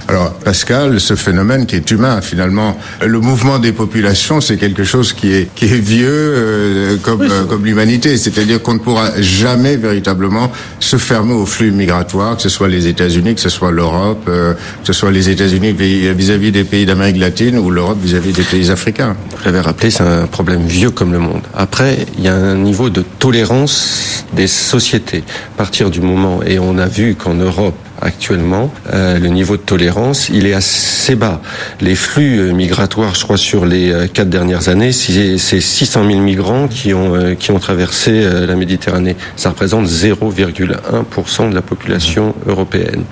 Alors 0.08 0.32
Pascal, 0.34 1.00
ce 1.00 1.14
phénomène 1.14 1.66
qui 1.66 1.76
est 1.76 1.90
humain 1.90 2.20
finalement, 2.20 2.76
le 3.04 3.20
mouvement 3.20 3.58
des 3.58 3.72
populations, 3.72 4.40
c'est 4.40 4.56
quelque 4.56 4.84
chose 4.84 5.12
qui 5.12 5.32
est 5.32 5.48
qui 5.54 5.66
est 5.66 5.80
vieux 5.80 6.98
comme 7.02 7.28
comme 7.48 7.64
l'humanité, 7.64 8.16
c'est-à-dire 8.16 8.62
qu'on 8.62 8.74
ne 8.74 8.78
pourra 8.78 9.10
jamais 9.20 9.76
véritablement 9.76 10.50
se 10.78 10.96
fermer 10.96 11.34
aux 11.34 11.46
flux 11.46 11.72
migratoires, 11.72 12.36
que 12.36 12.42
ce 12.42 12.48
soit 12.48 12.68
les 12.68 12.88
Que 13.00 13.40
ce 13.40 13.48
soit 13.48 13.70
l'Europe, 13.70 14.26
que 14.26 14.56
ce 14.84 14.92
soit 14.92 15.10
les 15.10 15.30
États-Unis 15.30 15.72
vis-à-vis 15.72 16.52
des 16.52 16.64
pays 16.64 16.84
d'Amérique 16.84 17.16
latine 17.16 17.56
ou 17.56 17.70
l'Europe 17.70 17.96
vis-à-vis 18.02 18.32
des 18.32 18.42
pays 18.42 18.70
africains. 18.70 19.16
Vous 19.30 19.44
l'avez 19.46 19.60
rappelé, 19.60 19.90
c'est 19.90 20.02
un 20.02 20.26
problème 20.26 20.66
vieux 20.66 20.90
comme 20.90 21.10
le 21.12 21.18
monde. 21.18 21.40
Après, 21.54 22.06
il 22.18 22.24
y 22.24 22.28
a 22.28 22.34
un 22.34 22.56
niveau 22.56 22.90
de 22.90 23.02
tolérance 23.18 24.26
des 24.34 24.46
sociétés. 24.46 25.24
À 25.54 25.56
partir 25.56 25.88
du 25.88 26.02
moment, 26.02 26.42
et 26.42 26.58
on 26.58 26.76
a 26.76 26.86
vu 26.86 27.14
qu'en 27.14 27.32
Europe, 27.34 27.74
actuellement, 28.00 28.72
euh, 28.92 29.18
le 29.18 29.28
niveau 29.28 29.56
de 29.56 29.62
tolérance, 29.62 30.28
il 30.28 30.46
est 30.46 30.54
assez 30.54 31.14
bas. 31.14 31.40
Les 31.80 31.94
flux 31.94 32.38
euh, 32.38 32.52
migratoires, 32.52 33.14
je 33.14 33.24
crois, 33.24 33.36
sur 33.36 33.66
les 33.66 33.92
euh, 33.92 34.06
quatre 34.06 34.30
dernières 34.30 34.68
années, 34.68 34.92
c'est 34.92 35.38
600 35.38 36.06
000 36.06 36.20
migrants 36.20 36.68
qui 36.68 36.94
ont 36.94 37.34
qui 37.38 37.50
ont 37.50 37.58
traversé 37.58 38.22
la 38.22 38.54
Méditerranée. 38.54 39.16
Ça 39.36 39.50
représente 39.50 39.86
0,1% 39.86 41.50
de 41.50 41.54
la 41.54 41.62
population 41.62 42.34
européenne. 42.46 43.04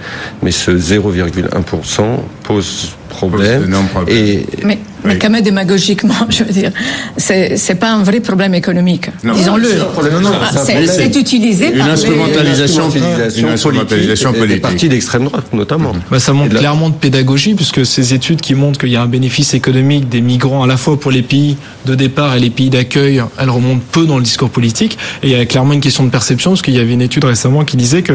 Mais 0.42 0.50
ce 0.50 0.71
0,1% 0.71 2.02
pose 2.45 2.97
problème. 3.08 3.74
Et 4.06 4.46
mais, 4.64 4.78
mais 5.04 5.18
quand 5.18 5.30
même 5.30 5.42
démagogiquement, 5.42 6.14
je 6.28 6.44
veux 6.44 6.52
dire, 6.52 6.72
c'est 7.16 7.56
c'est 7.56 7.74
pas 7.74 7.90
un 7.90 8.02
vrai 8.02 8.20
problème 8.20 8.54
économique. 8.54 9.10
Disons-le. 9.24 9.68
C'est 10.64 11.16
utilisé 11.16 11.72
une 11.72 11.78
par 11.78 11.90
instrumentalisation, 11.90 12.90
une 13.36 13.48
instrumentalisation 13.48 14.32
politique. 14.32 14.62
Partie 14.62 14.88
d'extrême 14.88 15.24
droite, 15.24 15.46
notamment. 15.52 15.92
Bah, 16.10 16.18
ça 16.18 16.32
montre 16.32 16.56
clairement 16.56 16.90
de 16.90 16.94
pédagogie, 16.94 17.54
puisque 17.54 17.84
ces 17.86 18.14
études 18.14 18.40
qui 18.40 18.54
montrent 18.54 18.78
qu'il 18.78 18.90
y 18.90 18.96
a 18.96 19.02
un 19.02 19.06
bénéfice 19.06 19.54
économique 19.54 20.08
des 20.08 20.20
migrants 20.20 20.62
à 20.62 20.66
la 20.66 20.76
fois 20.76 20.98
pour 20.98 21.10
les 21.10 21.22
pays 21.22 21.56
de 21.86 21.94
départ 21.94 22.36
et 22.36 22.40
les 22.40 22.50
pays 22.50 22.70
d'accueil, 22.70 23.22
elles 23.38 23.50
remontent 23.50 23.82
peu 23.92 24.06
dans 24.06 24.18
le 24.18 24.24
discours 24.24 24.50
politique. 24.50 24.98
Et 25.22 25.28
il 25.28 25.32
y 25.32 25.40
a 25.40 25.46
clairement 25.46 25.72
une 25.72 25.80
question 25.80 26.04
de 26.04 26.10
perception, 26.10 26.50
parce 26.52 26.62
qu'il 26.62 26.74
y 26.74 26.80
avait 26.80 26.92
une 26.92 27.02
étude 27.02 27.24
récemment 27.24 27.64
qui 27.64 27.76
disait 27.76 28.02
que 28.02 28.14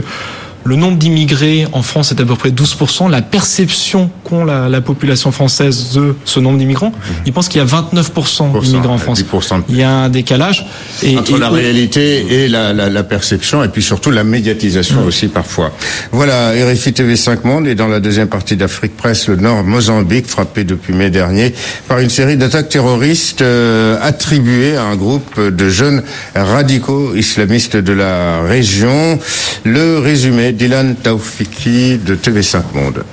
le 0.66 0.76
nombre 0.76 0.98
d'immigrés 0.98 1.68
en 1.72 1.82
France 1.82 2.12
est 2.12 2.22
à 2.22 2.26
peu 2.26 2.36
près 2.36 2.50
12%. 2.50 3.10
La 3.10 3.22
perception 3.22 4.10
qu'ont 4.24 4.46
la, 4.46 4.70
la, 4.70 4.82
population 4.82 5.32
française 5.32 5.94
de 5.94 6.16
ce 6.26 6.40
nombre 6.40 6.58
d'immigrants, 6.58 6.92
mhm. 6.92 7.16
ils 7.26 7.34
pensent 7.34 7.50
qu'il 7.50 7.60
y 7.60 7.64
a 7.64 7.68
29% 7.68 8.62
d'immigrants 8.62 8.96
en 8.96 8.98
France. 8.98 9.24
Il 9.70 9.78
y 9.78 9.84
a 9.84 9.92
un 9.92 10.10
décalage. 10.10 10.66
Et, 11.02 11.18
Entre 11.18 11.38
la 11.38 11.50
réalité 11.50 12.44
et 12.44 12.48
la, 12.48 12.74
la, 12.74 12.90
la, 12.90 13.04
perception, 13.04 13.64
et 13.64 13.68
puis 13.68 13.82
surtout 13.82 14.12
la 14.12 14.24
médiatisation 14.24 15.06
aussi 15.06 15.28
parfois. 15.28 15.72
Voilà, 16.12 16.52
RFI 16.52 16.94
TV 16.94 17.16
5 17.16 17.44
Monde, 17.44 17.68
et 17.68 17.76
dans 17.76 17.88
la 17.88 18.00
deuxième 18.00 18.28
partie 18.28 18.56
d'Afrique 18.56 18.96
Presse, 18.96 19.28
le 19.28 19.36
Nord, 19.36 19.64
Mozambique, 19.64 20.28
frappé 20.28 20.64
depuis 20.64 20.94
mai 20.94 21.10
dernier 21.10 21.54
par 21.88 22.00
une 22.00 22.10
série 22.10 22.38
d'attaques 22.38 22.70
terroristes 22.70 23.42
euh, 23.42 23.98
attribuées 24.02 24.78
à 24.78 24.84
un 24.84 24.96
groupe 24.96 25.40
de 25.40 25.70
jeunes 25.70 26.04
radicaux 26.36 27.16
islamistes 27.16 27.76
de 27.76 27.94
la 27.94 28.44
région. 28.44 29.20
Le 29.66 30.00
résumé 30.00 30.53
Dylan 30.54 30.96
Taufiki 30.96 31.98
de 31.98 32.16
TV5 32.16 32.62
Monde. 32.74 33.04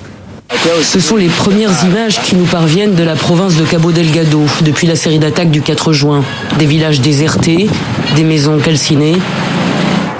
Ce 0.83 0.99
sont 0.99 1.15
les 1.15 1.27
premières 1.27 1.71
images 1.83 2.21
qui 2.21 2.35
nous 2.35 2.45
parviennent 2.45 2.93
de 2.93 3.03
la 3.03 3.15
province 3.15 3.55
de 3.55 3.63
Cabo 3.63 3.91
Delgado 3.91 4.41
depuis 4.61 4.87
la 4.87 4.95
série 4.95 5.19
d'attaques 5.19 5.49
du 5.49 5.61
4 5.61 5.93
juin. 5.93 6.23
Des 6.59 6.65
villages 6.65 7.01
désertés, 7.01 7.67
des 8.15 8.23
maisons 8.23 8.59
calcinées 8.59 9.17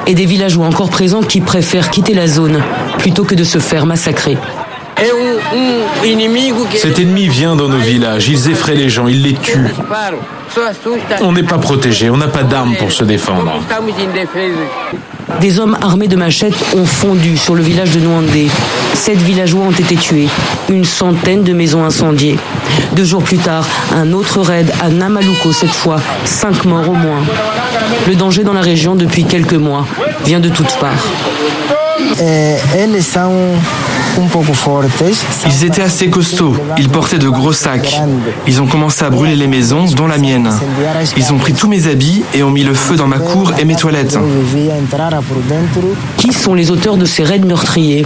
et 0.07 0.15
des 0.15 0.25
villageois 0.25 0.65
encore 0.65 0.89
présents 0.89 1.21
qui 1.21 1.41
préfèrent 1.41 1.89
quitter 1.89 2.13
la 2.13 2.27
zone 2.27 2.61
plutôt 2.97 3.23
que 3.23 3.35
de 3.35 3.43
se 3.43 3.59
faire 3.59 3.85
massacrer. 3.85 4.37
Cet 6.75 6.99
ennemi 6.99 7.27
vient 7.27 7.55
dans 7.55 7.67
nos 7.67 7.77
villages, 7.77 8.27
ils 8.27 8.49
effraient 8.49 8.75
les 8.75 8.89
gens, 8.89 9.07
ils 9.07 9.21
les 9.21 9.33
tuent. 9.33 9.73
On 11.21 11.31
n'est 11.31 11.43
pas 11.43 11.57
protégé, 11.57 12.09
on 12.09 12.17
n'a 12.17 12.27
pas 12.27 12.43
d'armes 12.43 12.75
pour 12.75 12.91
se 12.91 13.03
défendre. 13.03 13.53
Des 15.39 15.59
hommes 15.59 15.77
armés 15.81 16.07
de 16.07 16.15
machettes 16.15 16.53
ont 16.75 16.85
fondu 16.85 17.37
sur 17.37 17.55
le 17.55 17.63
village 17.63 17.91
de 17.91 17.99
Nouandé. 17.99 18.47
Sept 18.93 19.17
villageois 19.17 19.65
ont 19.65 19.71
été 19.71 19.95
tués, 19.95 20.27
une 20.69 20.85
centaine 20.85 21.43
de 21.43 21.53
maisons 21.53 21.83
incendiées. 21.83 22.37
Deux 22.93 23.05
jours 23.05 23.23
plus 23.23 23.37
tard, 23.37 23.65
un 23.95 24.11
autre 24.13 24.41
raid 24.41 24.71
à 24.81 24.89
Namaluko, 24.89 25.51
cette 25.51 25.73
fois, 25.73 25.97
cinq 26.25 26.65
morts 26.65 26.89
au 26.89 26.93
moins. 26.93 27.23
Le 28.07 28.15
danger 28.15 28.43
dans 28.43 28.53
la 28.53 28.61
région 28.61 28.95
depuis 28.95 29.23
quelques 29.23 29.53
mois 29.53 29.87
vient 30.25 30.39
de 30.39 30.49
toutes 30.49 30.75
parts. 30.79 31.07
Eh, 32.19 32.57
ils 35.45 35.65
étaient 35.65 35.81
assez 35.81 36.09
costauds, 36.09 36.55
ils 36.77 36.89
portaient 36.89 37.17
de 37.17 37.29
gros 37.29 37.53
sacs. 37.53 37.99
Ils 38.47 38.61
ont 38.61 38.67
commencé 38.67 39.03
à 39.03 39.09
brûler 39.09 39.35
les 39.35 39.47
maisons, 39.47 39.85
dont 39.95 40.07
la 40.07 40.17
mienne. 40.17 40.51
Ils 41.17 41.33
ont 41.33 41.37
pris 41.37 41.53
tous 41.53 41.67
mes 41.67 41.87
habits 41.87 42.23
et 42.33 42.43
ont 42.43 42.51
mis 42.51 42.63
le 42.63 42.73
feu 42.73 42.95
dans 42.95 43.07
ma 43.07 43.19
cour 43.19 43.53
et 43.59 43.65
mes 43.65 43.75
toilettes. 43.75 44.17
Qui 46.17 46.33
sont 46.33 46.53
les 46.53 46.71
auteurs 46.71 46.97
de 46.97 47.05
ces 47.05 47.23
raids 47.23 47.39
meurtriers? 47.39 48.05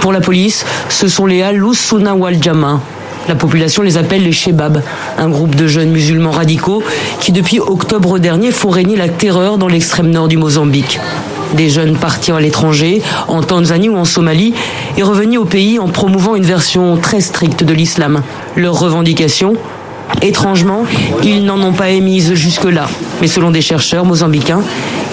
Pour 0.00 0.12
la 0.12 0.20
police, 0.20 0.64
ce 0.88 1.08
sont 1.08 1.26
les 1.26 1.42
Alusuna 1.42 2.14
Waljama. 2.14 2.80
La 3.28 3.34
population 3.34 3.82
les 3.82 3.96
appelle 3.96 4.24
les 4.24 4.32
Shebab, 4.32 4.82
un 5.18 5.28
groupe 5.28 5.54
de 5.54 5.66
jeunes 5.66 5.90
musulmans 5.90 6.30
radicaux 6.30 6.82
qui 7.20 7.32
depuis 7.32 7.60
octobre 7.60 8.18
dernier 8.18 8.50
font 8.50 8.70
régner 8.70 8.96
la 8.96 9.08
terreur 9.08 9.58
dans 9.58 9.68
l'extrême 9.68 10.10
nord 10.10 10.26
du 10.26 10.36
Mozambique 10.36 10.98
des 11.54 11.68
jeunes 11.68 11.96
partis 11.96 12.32
à 12.32 12.40
l'étranger, 12.40 13.02
en 13.28 13.42
Tanzanie 13.42 13.88
ou 13.88 13.96
en 13.96 14.04
Somalie, 14.04 14.54
et 14.96 15.02
revenus 15.02 15.38
au 15.38 15.44
pays 15.44 15.78
en 15.78 15.88
promouvant 15.88 16.34
une 16.34 16.44
version 16.44 16.96
très 16.96 17.20
stricte 17.20 17.64
de 17.64 17.72
l'islam. 17.72 18.22
Leurs 18.56 18.78
revendications 18.78 19.54
Étrangement, 20.22 20.84
ils 21.22 21.44
n'en 21.44 21.62
ont 21.62 21.72
pas 21.72 21.90
émises 21.90 22.34
jusque-là. 22.34 22.88
Mais 23.20 23.28
selon 23.28 23.50
des 23.50 23.62
chercheurs 23.62 24.04
mozambicains, 24.04 24.60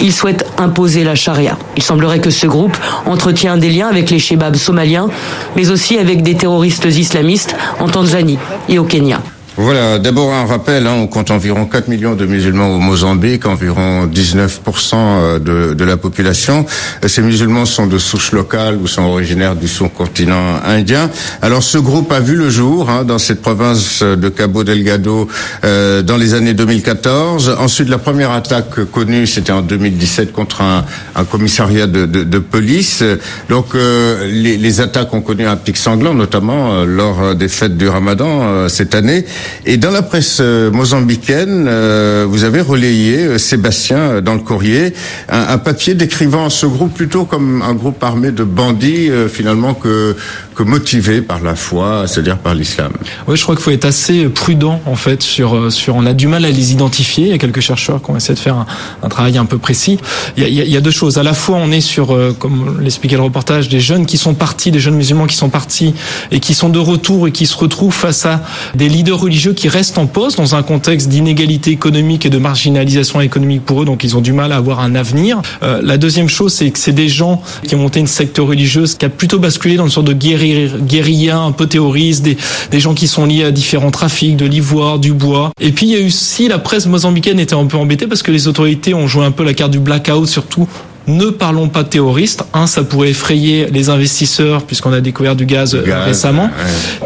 ils 0.01 0.12
souhaitent 0.12 0.46
imposer 0.58 1.03
la 1.03 1.15
charia. 1.15 1.58
Il 1.77 1.84
semblerait 1.84 2.20
que 2.20 2.29
ce 2.29 2.48
groupe 2.48 2.75
entretient 3.06 3.58
des 3.58 3.70
liens 3.70 3.88
avec 3.88 4.10
les 4.10 4.20
shebabs 4.20 4.56
somaliens, 4.56 5.08
mais 5.56 5.70
aussi 5.70 5.98
avec 5.98 6.24
des 6.24 6.36
terroristes 6.36 6.86
islamistes 6.86 7.56
en 7.79 7.88
Tanzanie 7.88 8.39
et 8.67 8.79
au 8.79 8.84
Kenya. 8.84 9.22
Voilà, 9.59 9.97
d'abord 9.97 10.31
un 10.35 10.45
rappel, 10.45 10.85
hein, 10.85 10.93
on 10.99 11.07
compte 11.07 11.31
environ 11.31 11.65
4 11.65 11.87
millions 11.87 12.13
de 12.13 12.27
musulmans 12.27 12.75
au 12.75 12.77
Mozambique, 12.77 13.47
environ 13.47 14.05
19% 14.05 14.93
euh, 14.93 15.39
de, 15.39 15.73
de, 15.73 15.83
la 15.83 15.97
population. 15.97 16.63
Ces 17.03 17.23
musulmans 17.23 17.65
sont 17.65 17.87
de 17.87 17.97
souche 17.97 18.33
locale 18.33 18.77
ou 18.77 18.85
sont 18.85 19.01
originaires 19.01 19.55
du 19.55 19.67
sous-continent 19.67 20.59
indien. 20.63 21.09
Alors 21.41 21.63
ce 21.63 21.79
groupe 21.79 22.11
a 22.11 22.19
vu 22.19 22.35
le 22.35 22.51
jour 22.51 22.91
hein, 22.91 23.03
dans 23.03 23.17
cette 23.17 23.41
province 23.41 24.03
de 24.03 24.29
Cabo 24.29 24.63
Delgado 24.63 25.27
euh, 25.63 26.03
dans 26.03 26.17
les 26.17 26.35
années 26.35 26.53
2014. 26.53 27.55
Ensuite, 27.59 27.89
la 27.89 27.97
première 27.97 28.33
attaque 28.33 28.85
connue, 28.91 29.25
c'était 29.25 29.53
en 29.53 29.63
2017 29.63 30.33
contre 30.33 30.61
un, 30.61 30.85
un 31.15 31.23
commissariat 31.23 31.87
de, 31.87 32.05
de, 32.05 32.21
de, 32.23 32.37
police. 32.37 33.03
Donc 33.49 33.73
euh, 33.73 34.27
les, 34.29 34.55
les, 34.57 34.81
attaques 34.81 35.15
ont 35.15 35.21
connu 35.21 35.47
un 35.47 35.55
pic 35.55 35.77
sanglant, 35.77 36.13
notamment 36.13 36.73
euh, 36.73 36.85
lors 36.85 37.33
des 37.33 37.47
fêtes 37.47 37.75
du 37.75 37.89
Ramadan 37.89 38.69
cette 38.69 38.93
année. 38.93 39.25
Et 39.66 39.77
dans 39.77 39.92
la 39.92 40.01
presse 40.01 40.38
euh, 40.39 40.72
mozambicaine, 40.72 41.66
euh, 41.68 42.25
vous 42.27 42.44
avez 42.44 42.62
relayé, 42.62 43.18
euh, 43.18 43.38
Sébastien, 43.38 44.22
dans 44.22 44.34
le 44.34 44.39
courrier, 44.39 44.94
un, 45.30 45.58
papier 45.58 45.94
décrivant 45.94 46.50
ce 46.50 46.66
groupe 46.66 46.94
plutôt 46.94 47.25
comme 47.25 47.62
un 47.62 47.74
groupe 47.74 48.01
armé 48.04 48.32
de 48.32 48.44
bandits, 48.44 49.10
finalement, 49.32 49.74
que, 49.74 50.16
que 50.56 50.63
motivé 50.63 51.22
par 51.22 51.42
la 51.42 51.56
foi, 51.56 52.06
c'est-à-dire 52.08 52.38
par 52.38 52.54
l'islam. 52.54 52.92
Oui, 53.27 53.36
je 53.36 53.44
crois 53.44 53.56
qu'il 53.56 53.63
faut 53.63 53.72
être 53.72 53.86
assez 53.86 54.25
prudent, 54.30 54.82
en 54.86 54.96
fait, 54.96 55.22
sur. 55.22 55.54
On 55.89 56.06
a 56.06 56.13
du 56.13 56.27
mal 56.27 56.46
à 56.46 56.50
les 56.50 56.72
identifier. 56.72 57.25
Il 57.25 57.32
y 57.32 57.34
a 57.34 57.38
quelques 57.38 57.60
chercheurs 57.60 58.01
qui 58.01 58.12
ont 58.12 58.16
essayé 58.16 58.36
de 58.36 58.39
faire 58.39 58.66
un, 59.04 59.10
travail 59.10 59.38
un 59.38 59.46
peu 59.46 59.58
précis. 59.58 60.00
Il 60.38 60.44
y, 60.44 60.46
a, 60.46 60.50
il 60.50 60.72
y, 60.72 60.77
a, 60.77 60.82
deux 60.82 60.92
choses. 60.92 61.18
À 61.18 61.24
la 61.24 61.34
fois, 61.34 61.58
on 61.58 61.72
est 61.72 61.82
sur, 61.82 62.18
comme 62.39 62.80
l'expliquait 62.82 63.18
le 63.18 63.24
reportage, 63.24 63.70
des 63.70 63.80
jeunes 63.80 64.06
qui 64.06 64.18
sont 64.18 64.34
partis, 64.34 64.72
des 64.72 64.80
jeunes 64.80 64.96
musulmans 64.96 65.27
qui 65.27 65.36
sont 65.36 65.50
partis 65.50 65.94
et 66.32 66.39
qui 66.39 66.54
sont 66.54 66.70
de 66.70 66.80
retour 66.80 67.27
et 67.27 67.32
qui 67.32 67.46
se 67.46 67.58
retrouvent 67.58 67.94
face 67.94 68.25
à 68.25 68.44
des 68.75 68.89
leaders 68.89 69.20
religieux 69.20 69.37
qui 69.53 69.70
restent 69.70 69.98
en 69.98 70.08
poste 70.08 70.38
dans 70.38 70.56
un 70.56 70.63
contexte 70.63 71.10
d'inégalité 71.10 71.72
économique 71.72 72.25
et 72.25 72.29
de 72.29 72.38
marginalisation 72.38 73.22
économique 73.22 73.63
pour 73.63 73.82
eux, 73.82 73.86
donc 73.86 74.03
ils 74.03 74.17
ont 74.17 74.22
du 74.22 74.34
mal 74.34 74.51
à 74.51 74.58
avoir 74.58 74.79
un 74.79 74.96
avenir. 74.96 75.41
Euh, 75.63 75.82
la 75.84 75.98
deuxième 75.98 76.29
chose, 76.29 76.53
c'est 76.53 76.70
que 76.72 76.79
c'est 76.79 76.91
des 76.91 77.10
gens 77.10 77.41
qui 77.67 77.75
ont 77.75 77.79
monté 77.79 78.00
une 78.00 78.08
secte 78.08 78.38
religieuse 78.38 78.96
qui 78.96 79.06
a 79.06 79.10
plutôt 79.10 79.39
basculé 79.39 79.75
dans 79.75 79.86
une 79.86 79.91
sorte 79.91 80.08
de 80.08 80.13
guérilla 80.13 81.38
un 81.38 81.51
peu 81.51 81.67
terroriste, 81.67 82.24
des, 82.24 82.38
des 82.72 82.79
gens 82.79 82.94
qui 82.94 83.08
sont 83.08 83.25
liés 83.25 83.44
à 83.44 83.51
différents 83.51 83.91
trafics, 83.91 84.38
de 84.38 84.46
l'ivoire, 84.46 85.00
du 85.00 85.13
bois. 85.13 85.51
Et 85.62 85.72
puis 85.72 85.88
il 85.88 85.91
y 85.91 85.96
a 85.96 86.00
eu 86.00 86.08
aussi 86.08 86.48
la 86.48 86.60
presse 86.60 86.86
mozambicaine 86.86 87.39
était 87.39 87.56
un 87.56 87.65
peu 87.65 87.77
embêtée 87.77 88.08
parce 88.08 88.24
que 88.24 88.32
les 88.32 88.48
autorités 88.48 88.94
ont 88.94 89.08
joué 89.08 89.25
un 89.25 89.32
peu 89.32 89.44
la 89.44 89.53
carte 89.53 89.72
du 89.72 89.79
blackout, 89.79 90.27
surtout 90.27 90.67
ne 91.07 91.27
parlons 91.27 91.69
pas 91.69 91.83
de 91.83 91.89
terroristes. 91.89 92.43
Un, 92.53 92.67
ça 92.67 92.83
pourrait 92.83 93.09
effrayer 93.09 93.67
les 93.71 93.89
investisseurs 93.89 94.63
puisqu'on 94.63 94.93
a 94.93 95.01
découvert 95.01 95.35
du 95.35 95.45
gaz, 95.45 95.75
récemment. 95.75 96.49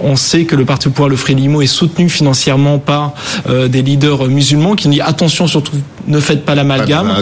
On 0.01 0.15
sait 0.15 0.45
que 0.45 0.55
le 0.55 0.65
parti 0.65 0.87
au 0.87 0.91
pouvoir, 0.91 1.09
le 1.09 1.15
Frélimo, 1.15 1.61
est 1.61 1.67
soutenu 1.67 2.09
financièrement 2.09 2.79
par 2.79 3.13
euh, 3.49 3.67
des 3.67 3.81
leaders 3.81 4.25
musulmans 4.27 4.75
qui 4.75 4.89
disent 4.89 5.03
attention 5.05 5.47
surtout 5.47 5.73
ne 6.07 6.19
faites 6.19 6.45
pas 6.45 6.55
l'amalgame. 6.55 7.13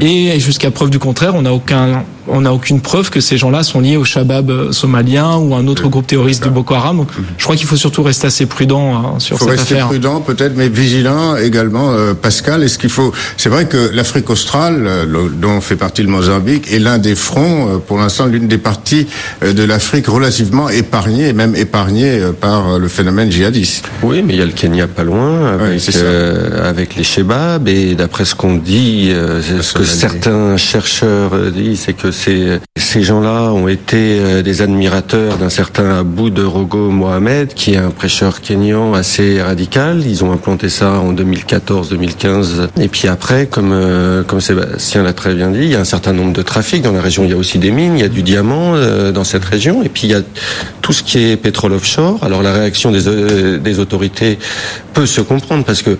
Ouais. 0.00 0.06
Et 0.06 0.40
jusqu'à 0.40 0.70
preuve 0.70 0.90
du 0.90 0.98
contraire, 0.98 1.34
on 1.34 1.42
n'a 1.42 1.52
aucun, 1.52 2.04
on 2.32 2.40
n'a 2.42 2.52
aucune 2.52 2.80
preuve 2.80 3.10
que 3.10 3.20
ces 3.20 3.36
gens-là 3.36 3.62
sont 3.62 3.80
liés 3.80 3.96
au 3.96 4.04
Shabab 4.04 4.50
euh, 4.50 4.72
somalien 4.72 5.36
ou 5.36 5.54
à 5.54 5.58
un 5.58 5.66
autre 5.68 5.88
groupe 5.88 6.06
terroriste 6.06 6.44
de 6.44 6.48
Boko 6.48 6.74
Haram. 6.74 6.96
Donc, 6.96 7.08
Je 7.38 7.44
crois 7.44 7.56
qu'il 7.56 7.66
faut 7.66 7.76
surtout 7.76 8.02
rester 8.02 8.26
assez 8.26 8.46
prudent 8.46 8.96
hein, 8.96 9.18
sur 9.20 9.36
Il 9.36 9.38
faut 9.38 9.44
cette 9.48 9.58
rester 9.60 9.74
affaire. 9.74 9.86
prudent 9.88 10.20
peut-être, 10.20 10.54
mais 10.56 10.68
vigilant 10.68 11.36
également, 11.36 11.92
euh, 11.92 12.14
Pascal. 12.14 12.62
Est-ce 12.62 12.78
qu'il 12.78 12.90
faut 12.90 13.12
C'est 13.36 13.48
vrai 13.48 13.66
que 13.66 13.90
l'Afrique 13.94 14.30
australe, 14.30 14.84
euh, 14.86 15.04
le- 15.06 15.28
dont 15.30 15.60
fait 15.60 15.76
partie 15.76 16.02
le 16.02 16.08
Mozambique, 16.08 16.72
est 16.72 16.78
l'un 16.78 16.98
des 16.98 17.14
fronts, 17.14 17.68
euh, 17.68 17.78
pour 17.78 17.98
l'instant, 17.98 18.26
l'une 18.26 18.48
des 18.48 18.58
parties 18.58 19.06
euh, 19.44 19.52
de 19.52 19.62
l'Afrique 19.62 20.06
relativement 20.08 20.68
épargnée, 20.68 21.28
et 21.28 21.32
même 21.32 21.54
épargnée 21.54 22.18
euh, 22.18 22.32
par 22.32 22.78
le 22.78 22.88
phénomène 22.88 23.30
djihadiste. 23.30 23.84
Oui, 24.02 24.22
mais 24.26 24.32
il 24.34 24.38
y 24.38 24.42
a 24.42 24.46
le 24.46 24.52
Kenya 24.52 24.86
pas 24.88 25.04
loin, 25.04 25.52
avec, 25.54 25.80
euh, 25.96 26.74
les 26.96 27.04
Shebab, 27.04 27.68
et 27.68 27.94
d'après 27.94 28.24
ce 28.24 28.34
qu'on 28.34 28.54
dit, 28.56 29.10
euh, 29.12 29.40
ce 29.62 29.74
que 29.74 29.84
certains 29.84 30.56
chercheurs 30.56 31.32
disent, 31.52 31.80
c'est 31.86 31.92
que 31.92 32.10
ces, 32.76 33.02
gens-là 33.02 33.52
ont 33.52 33.68
été 33.68 34.18
euh, 34.20 34.42
des 34.42 34.62
admirateurs 34.62 35.38
d'un 35.38 35.48
certain 35.48 35.98
Abou 35.98 36.30
de 36.30 36.42
Mohamed, 36.42 37.54
qui 37.54 37.74
est 37.74 37.78
un 37.78 37.90
prêcheur 37.90 38.40
kényan 38.40 38.94
assez 38.94 39.42
radical. 39.42 40.02
Ils 40.06 40.22
ont 40.24 40.32
implanté 40.32 40.68
ça 40.68 40.92
en 40.92 41.12
2014-2015. 41.12 42.68
Et 42.80 42.88
puis 42.88 43.08
après, 43.08 43.46
comme, 43.46 43.72
euh, 43.72 44.22
comme 44.22 44.40
Sébastien 44.40 45.02
l'a 45.02 45.12
très 45.12 45.34
bien 45.34 45.50
dit, 45.50 45.60
il 45.62 45.70
y 45.70 45.74
a 45.74 45.80
un 45.80 45.84
certain 45.84 46.12
nombre 46.12 46.32
de 46.32 46.42
trafics 46.42 46.82
dans 46.82 46.92
la 46.92 47.00
région. 47.00 47.24
Il 47.24 47.30
y 47.30 47.34
a 47.34 47.36
aussi 47.36 47.58
des 47.58 47.70
mines, 47.70 47.96
il 47.96 48.02
y 48.02 48.04
a 48.04 48.08
du 48.08 48.22
diamant 48.22 48.74
euh, 48.74 49.10
dans 49.10 49.24
cette 49.24 49.44
région, 49.44 49.82
et 49.82 49.88
puis 49.88 50.02
il 50.04 50.10
y 50.10 50.14
a 50.14 50.22
tout 50.80 50.92
ce 50.92 51.02
qui 51.02 51.30
est 51.30 51.36
pétrole 51.36 51.72
offshore. 51.72 52.22
Alors 52.22 52.42
la 52.42 52.52
réaction 52.52 52.92
des 52.92 53.78
autorités 53.78 54.38
peut 54.92 55.06
se 55.06 55.20
comprendre 55.20 55.64
parce 55.64 55.82
que 55.82 55.98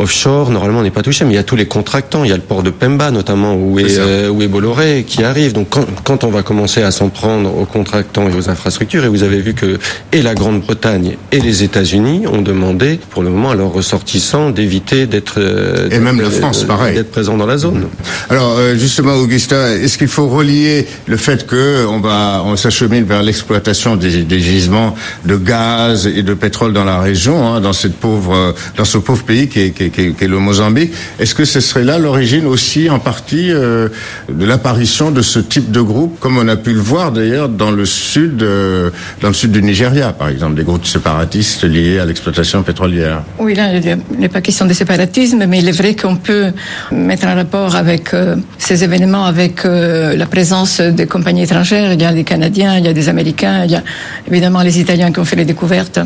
offshore, 0.00 0.50
normalement, 0.50 0.80
on 0.80 0.82
n'est 0.82 0.90
pas 0.90 1.02
touché, 1.02 1.24
mais 1.24 1.32
il 1.32 1.36
y 1.36 1.38
a 1.38 1.42
tous 1.42 1.56
les 1.56 1.66
contractants. 1.66 2.24
Il 2.24 2.30
y 2.30 2.32
a 2.32 2.36
le 2.36 2.42
port 2.42 2.62
de 2.62 2.70
Pemba, 2.70 3.10
notamment, 3.10 3.54
où 3.54 3.78
est, 3.78 3.98
euh, 3.98 4.28
où 4.28 4.42
est 4.42 4.48
Bolloré, 4.48 5.04
qui 5.06 5.22
arrive. 5.24 5.52
Donc, 5.52 5.68
quand, 5.70 5.84
quand 6.04 6.24
on 6.24 6.30
va 6.30 6.42
commencer 6.42 6.82
à 6.82 6.90
s'en 6.90 7.08
prendre 7.08 7.56
aux 7.56 7.64
contractants 7.66 8.28
et 8.28 8.34
aux 8.34 8.48
infrastructures, 8.48 9.04
et 9.04 9.08
vous 9.08 9.22
avez 9.22 9.40
vu 9.40 9.54
que 9.54 9.78
et 10.12 10.22
la 10.22 10.34
Grande-Bretagne 10.34 11.16
et 11.32 11.40
les 11.40 11.62
États-Unis 11.62 12.26
ont 12.26 12.42
demandé, 12.42 12.98
pour 13.10 13.22
le 13.22 13.30
moment, 13.30 13.50
à 13.50 13.54
leurs 13.54 13.72
ressortissants 13.72 14.50
d'éviter 14.50 15.06
d'être 15.06 15.34
euh, 15.38 15.88
Et 15.90 15.98
même 15.98 16.18
la 16.20 16.28
d'être- 16.28 16.38
France, 16.38 16.64
pareil. 16.64 16.94
d'être 16.94 17.10
présents 17.10 17.36
dans 17.36 17.46
la 17.46 17.58
zone. 17.58 17.86
Alors 18.28 18.56
euh, 18.58 18.74
justement, 18.76 19.14
Augustin, 19.14 19.74
est-ce 19.74 19.98
qu'il 19.98 20.08
faut 20.08 20.28
relier 20.28 20.86
le 21.06 21.16
fait 21.16 21.46
que 21.46 21.86
on 21.86 22.00
va, 22.00 22.42
on 22.44 22.56
s'achemine 22.56 23.04
vers 23.04 23.22
l'exploitation 23.22 23.96
des, 23.96 24.22
des 24.22 24.40
gisements 24.40 24.94
de 25.24 25.36
gaz 25.36 26.06
et 26.06 26.22
de 26.22 26.34
pétrole 26.34 26.72
dans 26.72 26.84
la 26.84 27.00
région, 27.00 27.46
hein, 27.46 27.60
dans 27.60 27.72
cette 27.72 27.96
pauvre, 27.96 28.34
euh, 28.34 28.52
dans 28.76 28.84
ce 28.84 28.98
pauvre 28.98 29.22
pays 29.24 29.48
qui 29.48 29.60
est, 29.60 29.70
qui 29.70 29.84
est- 29.84 29.89
qui 29.92 30.00
est- 30.02 30.12
qui 30.16 30.24
est 30.24 30.28
le 30.28 30.38
Mozambique 30.38 30.92
Est-ce 31.18 31.34
que 31.34 31.44
ce 31.44 31.60
serait 31.60 31.84
là 31.84 31.98
l'origine 31.98 32.46
aussi, 32.46 32.88
en 32.90 32.98
partie, 32.98 33.50
euh, 33.50 33.88
de 34.30 34.44
l'apparition 34.46 35.10
de 35.10 35.22
ce 35.22 35.38
type 35.38 35.70
de 35.70 35.80
groupe, 35.80 36.18
comme 36.20 36.38
on 36.38 36.48
a 36.48 36.56
pu 36.56 36.72
le 36.72 36.80
voir 36.80 37.12
d'ailleurs 37.12 37.48
dans 37.48 37.70
le 37.70 37.84
sud, 37.86 38.42
euh, 38.42 38.90
dans 39.20 39.28
le 39.28 39.34
sud 39.34 39.52
du 39.52 39.62
Nigeria, 39.62 40.12
par 40.12 40.28
exemple, 40.28 40.54
des 40.54 40.64
groupes 40.64 40.86
séparatistes 40.86 41.64
liés 41.64 41.98
à 41.98 42.04
l'exploitation 42.04 42.62
pétrolière? 42.62 43.22
Oui, 43.38 43.54
là, 43.54 43.74
il 43.74 43.98
n'est 44.18 44.28
pas 44.28 44.40
question 44.40 44.66
de 44.66 44.72
séparatisme, 44.72 45.44
mais 45.46 45.58
il 45.58 45.68
est 45.68 45.72
vrai 45.82 45.94
qu'on 45.94 46.16
peut 46.16 46.46
mettre 46.92 47.26
en 47.26 47.34
rapport 47.34 47.74
avec 47.76 48.14
euh, 48.14 48.36
ces 48.58 48.84
événements, 48.84 49.24
avec 49.24 49.64
la 49.64 50.26
présence 50.26 50.80
des 50.80 51.06
compagnies 51.06 51.42
étrangères. 51.42 51.92
Il 51.92 52.00
y 52.00 52.04
a 52.04 52.12
des 52.12 52.24
Canadiens, 52.24 52.78
il 52.78 52.84
y 52.84 52.88
a 52.88 52.92
des 52.92 53.08
Américains, 53.08 53.64
il 53.64 53.72
y 53.72 53.74
a 53.76 53.82
évidemment 54.30 54.62
les 54.62 54.78
Italiens 54.80 55.10
qui 55.12 55.20
ont 55.20 55.24
fait 55.24 55.36
les 55.36 55.44
découvertes 55.44 56.00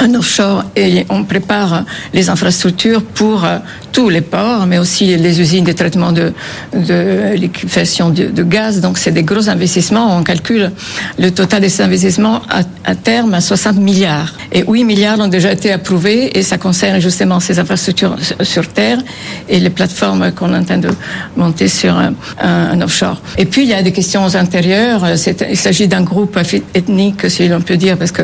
en 0.00 0.14
offshore 0.14 0.64
et 0.76 1.04
on 1.10 1.24
prépare 1.24 1.84
les 2.14 2.30
infrastructures 2.30 3.02
euh, 3.24 3.58
tous 3.92 4.08
les 4.08 4.20
ports, 4.20 4.66
mais 4.66 4.78
aussi 4.78 5.16
les 5.16 5.40
usines 5.40 5.64
de 5.64 5.72
traitement 5.72 6.12
de, 6.12 6.32
de 6.74 7.34
liquéfaction 7.34 8.10
de, 8.10 8.42
gaz. 8.42 8.80
Donc 8.80 8.98
c'est 8.98 9.10
des 9.10 9.22
gros 9.24 9.48
investissements. 9.48 10.16
On 10.16 10.22
calcule 10.22 10.70
le 11.18 11.30
total 11.30 11.62
de 11.62 11.68
ces 11.68 11.82
investissements 11.82 12.40
à, 12.84 12.94
terme 12.94 13.34
à 13.34 13.40
60 13.40 13.76
milliards. 13.76 14.32
Et 14.52 14.64
8 14.66 14.84
milliards 14.84 15.18
ont 15.20 15.28
déjà 15.28 15.52
été 15.52 15.72
approuvés 15.72 16.36
et 16.38 16.42
ça 16.42 16.56
concerne 16.58 17.00
justement 17.00 17.40
ces 17.40 17.58
infrastructures 17.58 18.16
sur- 18.42 18.68
Terre 18.70 18.98
et 19.48 19.58
les 19.58 19.70
plateformes 19.70 20.30
qu'on 20.32 20.54
est 20.54 20.58
en 20.58 20.64
train 20.64 20.78
de 20.78 20.90
monter 21.36 21.66
sur 21.66 21.94
un, 21.96 22.12
un- 22.40 22.80
offshore. 22.82 23.20
Et 23.36 23.46
puis 23.46 23.62
il 23.62 23.68
y 23.68 23.74
a 23.74 23.82
des 23.82 23.90
questions 23.92 24.32
intérieures. 24.36 25.04
Il 25.50 25.56
s'agit 25.56 25.88
d'un 25.88 26.02
groupe 26.02 26.38
ethnique, 26.74 27.28
si 27.28 27.48
l'on 27.48 27.60
peut 27.60 27.76
dire, 27.76 27.96
parce 27.96 28.12
que 28.12 28.22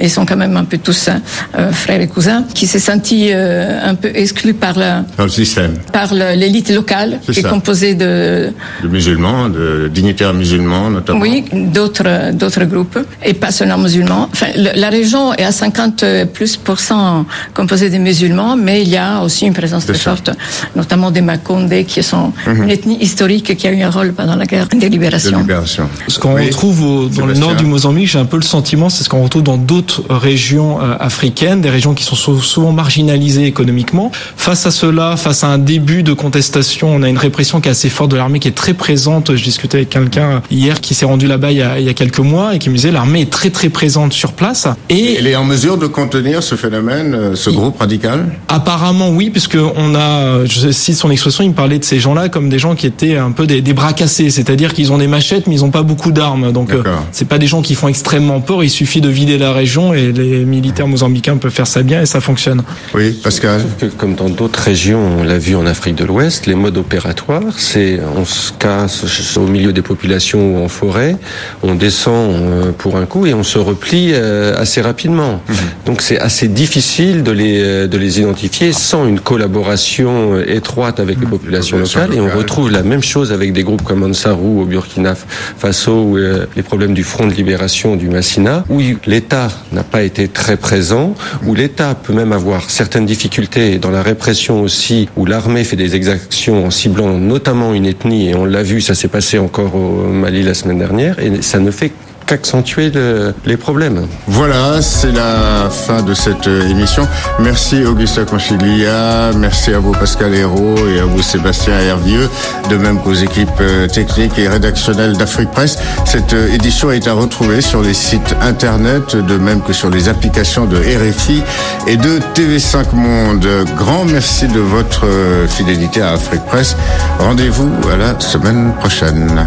ils 0.00 0.10
sont 0.10 0.24
quand 0.24 0.36
même 0.36 0.56
un 0.56 0.64
peu 0.64 0.78
tous 0.78 1.08
euh, 1.08 1.72
frères 1.72 2.00
et 2.00 2.06
cousins, 2.06 2.44
qui 2.54 2.66
s'est 2.66 2.78
senti 2.78 3.30
euh, 3.32 3.80
un 3.90 3.94
peu 3.96 4.10
exclu 4.38 4.54
par 4.54 4.74
le 4.78 5.28
système 5.28 5.74
par 5.92 6.14
l'élite 6.14 6.70
locale, 6.70 7.18
qui 7.32 7.40
est 7.40 7.42
composée 7.56 7.94
de 7.94 8.52
de 8.84 8.88
musulmans, 8.88 9.48
de 9.48 9.88
dignitaires 9.98 10.32
musulmans 10.42 10.90
notamment 10.90 11.20
oui 11.20 11.44
d'autres 11.52 12.32
d'autres 12.40 12.64
groupes 12.72 12.98
et 13.24 13.34
pas 13.34 13.50
seulement 13.50 13.78
musulmans. 13.78 14.28
Enfin, 14.32 14.46
le- 14.64 14.74
la 14.84 14.90
région 14.98 15.34
est 15.34 15.42
à 15.42 15.50
50 15.52 16.04
plus 16.36 16.56
pour 16.56 16.78
cent 16.78 17.26
composée 17.58 17.90
de 17.90 17.98
musulmans, 17.98 18.54
mais 18.56 18.82
il 18.82 18.88
y 18.90 18.96
a 18.96 19.10
aussi 19.22 19.42
une 19.46 19.54
présence 19.60 19.84
très 19.86 19.94
ça. 20.04 20.10
forte, 20.10 20.30
notamment 20.76 21.10
des 21.10 21.20
Makonde, 21.30 21.74
qui 21.90 22.02
sont 22.02 22.32
une 22.46 22.70
ethnie 22.70 22.98
historique 23.08 23.56
qui 23.56 23.66
a 23.66 23.72
eu 23.72 23.82
un 23.82 23.90
rôle 23.90 24.12
pendant 24.12 24.36
la 24.36 24.46
guerre 24.46 24.68
des 24.68 24.78
de 24.78 24.86
libérations. 24.96 25.38
libération. 25.40 25.84
Ce 26.06 26.18
qu'on 26.20 26.34
Oui. 26.36 26.46
retrouve 26.46 26.78
au- 26.90 27.08
dans 27.08 27.26
le 27.26 27.34
nord 27.34 27.56
du 27.56 27.66
Mozambique, 27.66 28.08
j'ai 28.12 28.20
un 28.20 28.24
peu 28.32 28.36
le 28.36 28.48
sentiment, 28.56 28.88
c'est 28.88 29.02
ce 29.04 29.08
qu'on 29.08 29.22
retrouve 29.24 29.42
dans 29.42 29.56
d'autres 29.70 30.02
régions 30.08 30.80
euh, 30.80 30.94
africaines, 31.10 31.60
des 31.60 31.70
régions 31.78 31.94
qui 31.94 32.04
sont 32.04 32.14
sou- 32.24 32.40
souvent 32.40 32.72
marginalisées 32.72 33.46
économiquement. 33.46 34.10
Face 34.36 34.66
à 34.66 34.70
cela, 34.70 35.16
face 35.16 35.44
à 35.44 35.48
un 35.48 35.58
début 35.58 36.02
de 36.02 36.12
contestation, 36.12 36.88
on 36.94 37.02
a 37.02 37.08
une 37.08 37.18
répression 37.18 37.60
qui 37.60 37.68
est 37.68 37.72
assez 37.72 37.88
forte 37.88 38.10
de 38.10 38.16
l'armée, 38.16 38.38
qui 38.40 38.48
est 38.48 38.52
très 38.52 38.74
présente. 38.74 39.34
Je 39.36 39.42
discutais 39.42 39.78
avec 39.78 39.90
quelqu'un 39.90 40.42
hier 40.50 40.80
qui 40.80 40.94
s'est 40.94 41.06
rendu 41.06 41.26
là-bas 41.26 41.50
il, 41.52 41.58
y 41.58 41.62
a- 41.62 41.78
il 41.78 41.86
y 41.86 41.88
a 41.88 41.94
quelques 41.94 42.18
mois 42.20 42.54
et 42.54 42.58
qui 42.58 42.70
me 42.70 42.74
disait 42.74 42.90
l'armée 42.90 43.22
est 43.22 43.30
très 43.30 43.50
très 43.50 43.68
présente 43.68 44.12
sur 44.12 44.32
place. 44.32 44.66
Et 44.90 45.14
Elle 45.18 45.26
est 45.26 45.36
en 45.36 45.44
mesure 45.44 45.76
de 45.78 45.86
contenir 45.86 46.42
ce 46.42 46.54
phénomène, 46.54 47.14
euh, 47.14 47.34
ce 47.34 47.50
groupe 47.50 47.78
radical? 47.78 48.26
Apparemment 48.48 49.10
oui, 49.10 49.30
puisque 49.30 49.56
on 49.76 49.94
a, 49.94 50.44
je 50.44 50.70
cite 50.70 50.96
son 50.96 51.10
expression, 51.10 51.44
il 51.44 51.50
me 51.50 51.54
parlait 51.54 51.78
de 51.78 51.84
ces 51.84 51.98
gens-là 52.00 52.28
comme 52.28 52.48
des 52.48 52.58
gens 52.58 52.74
qui 52.74 52.86
étaient 52.86 53.16
un 53.16 53.32
peu 53.32 53.46
des, 53.46 53.60
des 53.60 53.72
bras 53.72 53.92
cassés, 53.92 54.30
c'est-à-dire 54.30 54.72
qu'ils 54.74 54.92
ont 54.92 54.98
des 54.98 55.06
machettes 55.06 55.46
mais 55.46 55.54
ils 55.56 55.60
n'ont 55.60 55.70
pas 55.70 55.82
beaucoup 55.82 56.12
d'armes. 56.12 56.52
Donc 56.52 56.72
euh, 56.72 56.82
c'est 57.12 57.28
pas 57.28 57.38
des 57.38 57.46
gens 57.46 57.62
qui 57.62 57.74
font 57.74 57.88
extrêmement 57.88 58.40
peur. 58.40 58.62
Il 58.64 58.70
suffit 58.70 59.00
de 59.00 59.08
vider 59.08 59.38
la 59.38 59.52
région 59.52 59.92
et 59.94 60.12
les 60.12 60.44
militaires 60.44 60.86
mozambicains 60.88 61.36
peuvent 61.36 61.52
faire 61.52 61.66
ça 61.66 61.82
bien 61.82 62.02
et 62.02 62.06
ça 62.06 62.20
fonctionne. 62.20 62.62
Oui, 62.94 63.12
Pascal 63.22 63.60
que 63.78 63.86
comme 63.86 64.14
dans 64.18 64.28
d'autres 64.28 64.60
régions, 64.60 65.00
on 65.20 65.22
l'a 65.22 65.38
vu 65.38 65.54
en 65.54 65.64
Afrique 65.64 65.94
de 65.94 66.04
l'Ouest, 66.04 66.46
les 66.46 66.56
modes 66.56 66.76
opératoires, 66.76 67.54
c'est 67.56 68.00
on 68.16 68.24
se 68.24 68.52
casse 68.52 69.36
au 69.36 69.46
milieu 69.46 69.72
des 69.72 69.80
populations 69.80 70.56
ou 70.56 70.64
en 70.64 70.68
forêt, 70.68 71.16
on 71.62 71.76
descend 71.76 72.34
euh, 72.34 72.72
pour 72.76 72.96
un 72.96 73.06
coup 73.06 73.26
et 73.26 73.34
on 73.34 73.44
se 73.44 73.58
replie 73.58 74.10
euh, 74.12 74.60
assez 74.60 74.80
rapidement. 74.80 75.40
Donc 75.86 76.02
c'est 76.02 76.18
assez 76.18 76.48
difficile 76.48 77.22
de 77.22 77.30
les 77.30 77.62
euh, 77.62 77.86
de 77.86 77.96
les 77.96 78.18
identifier 78.18 78.72
sans 78.72 79.06
une 79.06 79.20
collaboration 79.20 80.38
étroite 80.40 80.98
avec 80.98 81.20
les 81.20 81.26
populations 81.26 81.78
Population 81.78 82.00
locales. 82.02 82.16
Et 82.16 82.20
on 82.20 82.36
retrouve 82.36 82.70
la 82.70 82.82
même 82.82 83.02
chose 83.02 83.32
avec 83.32 83.52
des 83.52 83.62
groupes 83.62 83.82
comme 83.82 84.02
Ansarou 84.02 84.62
au 84.62 84.64
Burkina 84.64 85.14
Faso 85.14 85.92
ou 85.92 86.16
les 86.16 86.62
problèmes 86.62 86.94
du 86.94 87.04
Front 87.04 87.26
de 87.26 87.32
libération 87.32 87.94
du 87.94 88.08
Massina 88.08 88.64
où 88.68 88.80
l'État 89.06 89.48
n'a 89.72 89.84
pas 89.84 90.02
été 90.02 90.26
très 90.26 90.56
présent, 90.56 91.14
où 91.46 91.54
l'État 91.54 91.94
peut 91.94 92.12
même 92.12 92.32
avoir 92.32 92.68
certaines 92.70 93.06
difficultés 93.06 93.78
dans 93.78 93.90
la 93.90 94.02
répression 94.08 94.62
aussi, 94.62 95.08
où 95.16 95.26
l'armée 95.26 95.64
fait 95.64 95.76
des 95.76 95.94
exactions 95.94 96.66
en 96.66 96.70
ciblant 96.70 97.18
notamment 97.18 97.74
une 97.74 97.86
ethnie, 97.86 98.30
et 98.30 98.34
on 98.34 98.44
l'a 98.44 98.62
vu, 98.62 98.80
ça 98.80 98.94
s'est 98.94 99.08
passé 99.08 99.38
encore 99.38 99.74
au 99.74 100.08
Mali 100.22 100.42
la 100.42 100.54
semaine 100.54 100.78
dernière, 100.78 101.18
et 101.18 101.42
ça 101.42 101.58
ne 101.58 101.70
fait 101.70 101.92
qu'accentuer 102.28 102.90
le- 102.90 103.34
les 103.46 103.56
problèmes. 103.56 104.06
Voilà, 104.26 104.82
c'est 104.82 105.12
la 105.12 105.70
fin 105.70 106.02
de 106.02 106.12
cette 106.14 106.46
euh, 106.46 106.68
émission. 106.68 107.08
Merci 107.38 107.84
Augustin 107.84 108.24
Conchiglia, 108.26 109.30
merci 109.36 109.72
à 109.72 109.78
vous 109.78 109.92
Pascal 109.92 110.34
Hérault 110.34 110.76
et 110.94 111.00
à 111.00 111.04
vous 111.06 111.22
Sébastien 111.22 111.72
Hervieux, 111.80 112.28
de 112.70 112.76
même 112.76 112.98
qu'aux 113.00 113.14
équipes 113.14 113.48
euh, 113.62 113.88
techniques 113.88 114.38
et 114.38 114.46
rédactionnelles 114.46 115.16
d'Afrique 115.16 115.50
Presse. 115.52 115.78
Cette 116.04 116.34
euh, 116.34 116.52
édition 116.54 116.90
est 116.92 117.08
à 117.08 117.14
retrouver 117.14 117.62
sur 117.62 117.80
les 117.82 117.94
sites 117.94 118.36
internet, 118.42 119.16
de 119.16 119.36
même 119.38 119.62
que 119.62 119.72
sur 119.72 119.88
les 119.88 120.08
applications 120.10 120.66
de 120.66 120.76
RFI 120.76 121.42
et 121.86 121.96
de 121.96 122.20
TV5 122.34 122.94
Monde. 122.94 123.46
Grand 123.76 124.04
merci 124.04 124.46
de 124.48 124.60
votre 124.60 125.06
fidélité 125.48 126.02
à 126.02 126.12
Afrique 126.12 126.44
Presse. 126.44 126.76
Rendez-vous 127.18 127.70
à 127.92 127.96
la 127.96 128.20
semaine 128.20 128.72
prochaine. 128.80 129.46